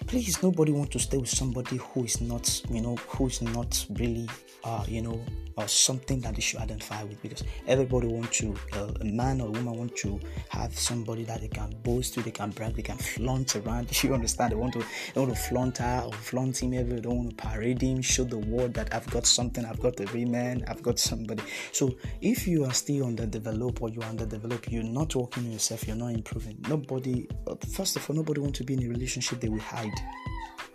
please 0.07 0.43
nobody 0.43 0.73
want 0.73 0.91
to 0.93 0.99
stay 0.99 1.19
with 1.19 1.29
somebody 1.29 1.77
who 1.77 2.05
is 2.05 2.21
not 2.21 2.63
you 2.71 2.81
know 2.81 2.97
who 3.09 3.27
is 3.27 3.43
not 3.43 3.87
really 3.99 4.29
uh 4.65 4.85
you 4.87 5.03
know 5.03 5.21
or 5.57 5.67
something 5.67 6.21
that 6.21 6.35
they 6.35 6.41
should 6.41 6.61
identify 6.61 7.03
with 7.05 7.21
because 7.23 7.43
everybody 7.67 8.07
wants 8.07 8.39
to 8.39 8.55
uh, 8.75 8.93
a 9.01 9.05
man 9.05 9.41
or 9.41 9.49
a 9.49 9.51
woman 9.51 9.75
want 9.75 9.97
to 9.97 10.21
have 10.51 10.79
somebody 10.79 11.25
that 11.25 11.41
they 11.41 11.49
can 11.49 11.75
boast 11.83 12.15
to 12.15 12.23
they 12.23 12.31
can 12.31 12.51
brag 12.51 12.75
they 12.75 12.83
can 12.83 12.99
flaunt 12.99 13.57
around. 13.57 13.87
You 14.07 14.15
understand? 14.15 14.53
They 14.53 14.57
want 14.57 14.75
to 14.75 14.85
they 15.15 15.21
want 15.21 15.35
to 15.35 15.41
flaunt 15.41 15.79
her 15.79 16.03
or 16.05 16.13
flaunt 16.13 16.63
him 16.63 16.75
every 16.75 17.01
they 17.01 17.09
want 17.09 17.31
to 17.31 17.37
parade 17.37 17.81
him 17.81 18.03
show 18.03 18.25
the 18.25 18.39
world 18.39 18.75
that 18.75 18.95
i've 18.95 19.09
got 19.11 19.27
something 19.27 19.65
i've 19.65 19.81
got 19.81 19.99
a 20.01 20.05
real 20.07 20.29
man 20.29 20.65
i've 20.69 20.83
got 20.83 20.99
somebody. 20.99 21.43
So 21.73 21.97
if 22.21 22.47
you 22.47 22.65
are 22.65 22.75
still 22.75 23.07
underdeveloped 23.07 23.81
or 23.81 23.89
you're 23.89 24.05
underdeveloped 24.05 24.71
you're 24.71 24.83
not 24.83 25.15
working 25.15 25.47
on 25.47 25.53
yourself 25.53 25.87
you're 25.87 25.97
not 25.97 26.13
improving 26.13 26.59
nobody 26.69 27.27
first 27.73 27.97
of 27.97 28.09
all 28.09 28.17
nobody 28.17 28.41
want 28.41 28.55
to 28.57 28.65
be 28.65 28.75
in 28.75 28.83
a 28.85 28.89
relationship 28.89 29.41
they 29.41 29.49
will 29.49 29.59
hide 29.59 29.96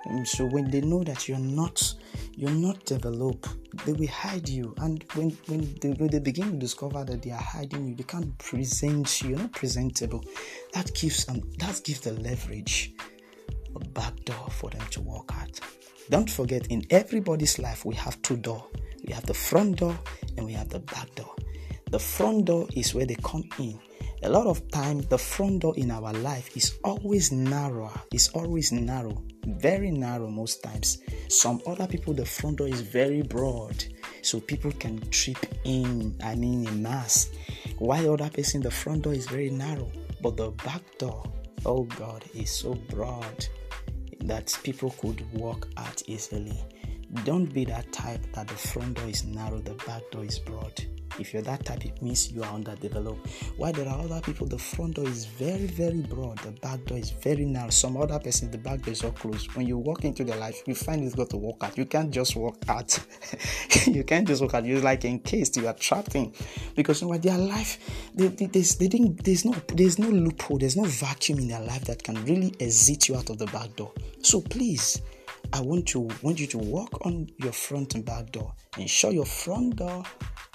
and 0.05 0.27
so 0.27 0.45
when 0.45 0.69
they 0.69 0.81
know 0.81 1.03
that 1.03 1.27
you're 1.27 1.39
not 1.39 1.93
you're 2.35 2.49
not 2.51 2.83
developed, 2.85 3.49
they 3.85 3.93
will 3.93 4.07
hide 4.07 4.49
you. 4.49 4.73
And 4.77 5.03
when 5.13 5.29
when 5.47 5.75
they, 5.81 5.89
when 5.91 6.09
they 6.09 6.19
begin 6.19 6.51
to 6.53 6.57
discover 6.57 7.03
that 7.03 7.21
they 7.21 7.31
are 7.31 7.41
hiding 7.41 7.87
you, 7.87 7.95
they 7.95 8.03
can't 8.03 8.35
present 8.37 9.21
you. 9.21 9.29
You're 9.29 9.39
not 9.39 9.51
presentable. 9.53 10.23
That 10.73 10.93
gives 10.95 11.25
them 11.25 11.41
that 11.59 11.81
gives 11.83 12.01
the 12.01 12.13
leverage, 12.13 12.93
a 13.75 13.79
back 13.79 14.15
door 14.25 14.47
for 14.49 14.69
them 14.69 14.85
to 14.91 15.01
walk 15.01 15.31
out. 15.39 15.59
Don't 16.09 16.29
forget, 16.29 16.67
in 16.67 16.83
everybody's 16.89 17.59
life, 17.59 17.85
we 17.85 17.95
have 17.95 18.21
two 18.21 18.37
doors. 18.37 18.63
We 19.05 19.13
have 19.13 19.25
the 19.25 19.33
front 19.33 19.77
door 19.77 19.97
and 20.37 20.45
we 20.45 20.53
have 20.53 20.69
the 20.69 20.79
back 20.79 21.13
door. 21.15 21.33
The 21.89 21.99
front 21.99 22.45
door 22.45 22.67
is 22.75 22.93
where 22.93 23.05
they 23.05 23.15
come 23.15 23.47
in 23.59 23.79
a 24.23 24.29
lot 24.29 24.45
of 24.45 24.69
time 24.69 25.01
the 25.09 25.17
front 25.17 25.61
door 25.61 25.73
in 25.77 25.89
our 25.89 26.13
life 26.13 26.55
is 26.55 26.77
always 26.83 27.31
narrow 27.31 27.91
it's 28.11 28.29
always 28.29 28.71
narrow. 28.71 29.23
Very 29.45 29.89
narrow 29.89 30.29
most 30.29 30.61
times. 30.61 30.99
Some 31.29 31.61
other 31.65 31.87
people 31.87 32.13
the 32.13 32.25
front 32.25 32.57
door 32.57 32.67
is 32.67 32.81
very 32.81 33.21
broad. 33.23 33.83
So 34.21 34.39
people 34.39 34.71
can 34.73 34.99
trip 35.09 35.37
in 35.63 36.15
i 36.23 36.35
mean 36.35 36.67
in 36.67 36.83
mass 36.83 37.29
while 37.79 38.13
other 38.13 38.29
person 38.29 38.61
the 38.61 38.69
front 38.69 39.03
door 39.03 39.13
is 39.13 39.27
very 39.27 39.49
narrow 39.49 39.91
but 40.21 40.37
the 40.37 40.51
back 40.63 40.81
door 40.99 41.23
oh 41.65 41.83
god 41.83 42.23
is 42.35 42.51
so 42.51 42.75
broad 42.89 43.45
that 44.21 44.55
people 44.63 44.91
could 44.99 45.25
walk 45.33 45.67
out 45.77 46.03
easily. 46.07 46.59
Don't 47.25 47.51
be 47.51 47.65
that 47.65 47.91
type 47.91 48.21
that 48.33 48.47
the 48.47 48.53
front 48.53 48.97
door 48.97 49.07
is 49.07 49.23
narrow 49.23 49.59
the 49.59 49.73
back 49.85 50.03
door 50.11 50.23
is 50.23 50.37
broad 50.37 50.85
if 51.21 51.33
you're 51.33 51.41
that 51.43 51.65
type, 51.65 51.85
it 51.85 52.01
means 52.01 52.31
you 52.31 52.43
are 52.43 52.53
underdeveloped. 52.53 53.27
While 53.57 53.71
there 53.73 53.87
are 53.87 53.99
other 53.99 54.19
people, 54.21 54.47
the 54.47 54.57
front 54.57 54.95
door 54.95 55.07
is 55.07 55.25
very, 55.25 55.67
very 55.67 56.01
broad, 56.01 56.39
the 56.39 56.51
back 56.51 56.83
door 56.85 56.97
is 56.97 57.11
very 57.11 57.45
narrow. 57.45 57.69
Some 57.69 57.97
other 57.97 58.19
person, 58.19 58.51
the 58.51 58.57
back 58.57 58.81
door 58.81 58.91
is 58.91 59.03
all 59.03 59.11
closed. 59.11 59.53
When 59.55 59.67
you 59.67 59.77
walk 59.77 60.03
into 60.03 60.23
their 60.23 60.37
life, 60.37 60.61
you 60.65 60.75
find 60.75 61.03
it's 61.03 61.15
got 61.15 61.29
to 61.29 61.37
walk 61.37 61.63
out. 61.63 61.77
You 61.77 61.85
can't 61.85 62.11
just 62.11 62.35
walk 62.35 62.57
out. 62.67 62.99
you 63.87 64.03
can't 64.03 64.27
just 64.27 64.41
walk 64.41 64.55
out. 64.55 64.65
You're 64.65 64.81
like 64.81 65.05
encased, 65.05 65.57
you 65.57 65.67
are 65.67 65.73
trapped 65.73 66.15
in. 66.15 66.33
Because 66.75 67.01
you 67.01 67.07
know 67.07 67.11
what, 67.11 67.23
their 67.23 67.37
life, 67.37 67.79
they, 68.15 68.27
they, 68.27 68.47
there's, 68.47 68.75
they 68.75 68.87
didn't, 68.87 69.23
there's 69.23 69.45
no 69.45 69.55
there's 69.67 69.99
no 69.99 70.09
loophole, 70.09 70.57
there's 70.57 70.75
no 70.77 70.83
vacuum 70.83 71.39
in 71.39 71.47
their 71.47 71.61
life 71.61 71.85
that 71.85 72.03
can 72.03 72.23
really 72.25 72.53
exit 72.59 73.07
you 73.07 73.15
out 73.15 73.29
of 73.29 73.37
the 73.37 73.45
back 73.47 73.75
door. 73.75 73.91
So 74.21 74.41
please 74.41 75.01
I 75.53 75.59
want 75.59 75.87
to 75.89 75.99
want 76.21 76.39
you 76.39 76.47
to 76.47 76.57
walk 76.57 77.05
on 77.05 77.27
your 77.37 77.51
front 77.51 77.95
and 77.95 78.05
back 78.05 78.31
door. 78.31 78.53
Ensure 78.77 79.11
your 79.11 79.25
front 79.25 79.75
door 79.77 80.03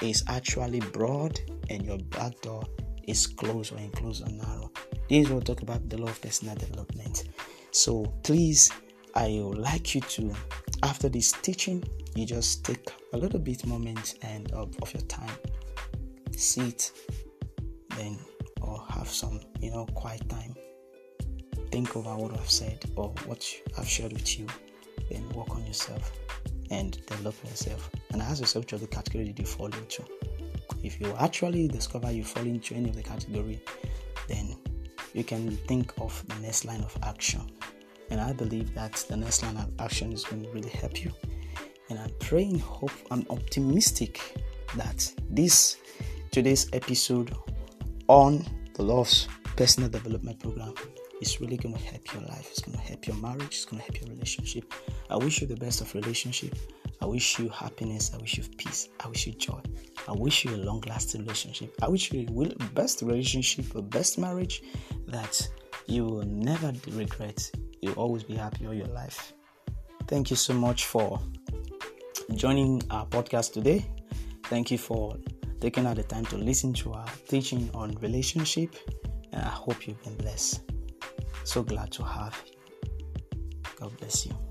is 0.00 0.24
actually 0.28 0.80
broad 0.80 1.38
and 1.68 1.84
your 1.84 1.98
back 1.98 2.40
door 2.40 2.64
is 3.06 3.26
closed 3.26 3.72
or 3.72 3.78
enclosed 3.78 4.26
or 4.26 4.30
narrow. 4.32 4.70
This 5.08 5.28
will 5.28 5.42
talk 5.42 5.62
about 5.62 5.88
the 5.88 5.98
law 5.98 6.08
of 6.08 6.20
personal 6.20 6.54
development. 6.56 7.24
So 7.72 8.04
please, 8.22 8.72
I 9.14 9.38
would 9.42 9.58
like 9.58 9.94
you 9.94 10.00
to, 10.00 10.34
after 10.82 11.08
this 11.10 11.32
teaching, 11.32 11.84
you 12.14 12.24
just 12.24 12.64
take 12.64 12.88
a 13.12 13.18
little 13.18 13.38
bit 13.38 13.66
moment 13.66 14.14
and 14.22 14.50
of, 14.52 14.74
of 14.80 14.92
your 14.94 15.02
time, 15.02 15.36
sit, 16.34 16.90
then 17.96 18.18
or 18.62 18.82
have 18.90 19.08
some 19.08 19.40
you 19.60 19.70
know 19.70 19.84
quiet 19.94 20.26
time. 20.30 20.54
Think 21.70 21.94
over 21.96 22.16
what 22.16 22.32
I've 22.32 22.50
said 22.50 22.82
or 22.96 23.12
what 23.26 23.46
I've 23.76 23.88
shared 23.88 24.14
with 24.14 24.38
you 24.38 24.46
then 25.10 25.28
work 25.30 25.50
on 25.50 25.64
yourself 25.66 26.12
and 26.70 27.04
develop 27.06 27.34
yourself. 27.44 27.90
And 28.12 28.22
ask 28.22 28.40
yourself 28.40 28.64
which 28.64 28.72
of 28.72 28.80
the 28.80 28.86
category 28.86 29.24
did 29.24 29.38
you 29.38 29.46
fall 29.46 29.66
into. 29.66 30.04
If 30.82 31.00
you 31.00 31.14
actually 31.18 31.68
discover 31.68 32.10
you 32.10 32.24
fall 32.24 32.44
into 32.44 32.74
any 32.74 32.88
of 32.88 32.96
the 32.96 33.02
category, 33.02 33.60
then 34.28 34.56
you 35.14 35.24
can 35.24 35.56
think 35.68 35.92
of 36.00 36.22
the 36.28 36.36
next 36.36 36.64
line 36.64 36.82
of 36.82 36.96
action. 37.02 37.50
And 38.10 38.20
I 38.20 38.32
believe 38.32 38.74
that 38.74 39.04
the 39.08 39.16
next 39.16 39.42
line 39.42 39.56
of 39.56 39.70
action 39.78 40.12
is 40.12 40.24
going 40.24 40.44
to 40.44 40.50
really 40.50 40.70
help 40.70 41.04
you. 41.04 41.12
And 41.88 41.98
I'm 41.98 42.10
praying, 42.20 42.58
hope, 42.58 42.92
I'm 43.10 43.26
optimistic 43.30 44.20
that 44.76 45.12
this 45.30 45.78
today's 46.30 46.68
episode 46.72 47.34
on 48.08 48.44
the 48.74 48.82
Love's 48.82 49.28
Personal 49.56 49.88
Development 49.88 50.38
Program 50.38 50.74
it's 51.20 51.40
really 51.40 51.56
going 51.56 51.74
to 51.74 51.80
help 51.80 52.12
your 52.12 52.22
life. 52.24 52.48
It's 52.50 52.60
going 52.60 52.76
to 52.76 52.82
help 52.82 53.06
your 53.06 53.16
marriage. 53.16 53.46
It's 53.46 53.64
going 53.64 53.80
to 53.80 53.84
help 53.84 54.00
your 54.00 54.10
relationship. 54.10 54.72
I 55.10 55.16
wish 55.16 55.40
you 55.40 55.46
the 55.46 55.56
best 55.56 55.80
of 55.80 55.94
relationship. 55.94 56.54
I 57.00 57.06
wish 57.06 57.38
you 57.38 57.48
happiness. 57.48 58.12
I 58.14 58.18
wish 58.18 58.38
you 58.38 58.44
peace. 58.56 58.88
I 59.00 59.08
wish 59.08 59.26
you 59.26 59.32
joy. 59.32 59.60
I 60.08 60.12
wish 60.12 60.44
you 60.44 60.54
a 60.54 60.58
long 60.58 60.82
lasting 60.86 61.22
relationship. 61.22 61.74
I 61.82 61.88
wish 61.88 62.12
you 62.12 62.26
a 62.26 62.64
best 62.72 63.02
relationship, 63.02 63.74
a 63.74 63.82
best 63.82 64.18
marriage 64.18 64.62
that 65.08 65.48
you 65.86 66.04
will 66.04 66.26
never 66.26 66.72
regret. 66.92 67.50
You'll 67.80 67.94
always 67.94 68.22
be 68.22 68.34
happy 68.34 68.66
all 68.66 68.74
your 68.74 68.86
life. 68.86 69.32
Thank 70.08 70.30
you 70.30 70.36
so 70.36 70.54
much 70.54 70.84
for 70.86 71.20
joining 72.34 72.82
our 72.90 73.06
podcast 73.06 73.52
today. 73.52 73.84
Thank 74.44 74.70
you 74.70 74.78
for 74.78 75.16
taking 75.60 75.86
out 75.86 75.96
the 75.96 76.02
time 76.02 76.24
to 76.26 76.36
listen 76.36 76.72
to 76.74 76.92
our 76.92 77.06
teaching 77.28 77.70
on 77.74 77.92
relationship. 77.96 78.76
And 79.32 79.42
I 79.42 79.48
hope 79.48 79.86
you've 79.86 80.02
been 80.02 80.16
blessed. 80.16 80.75
So 81.46 81.62
glad 81.62 81.92
to 81.92 82.02
have 82.02 82.42
you. 82.44 82.52
God 83.78 83.96
bless 83.98 84.26
you. 84.26 84.45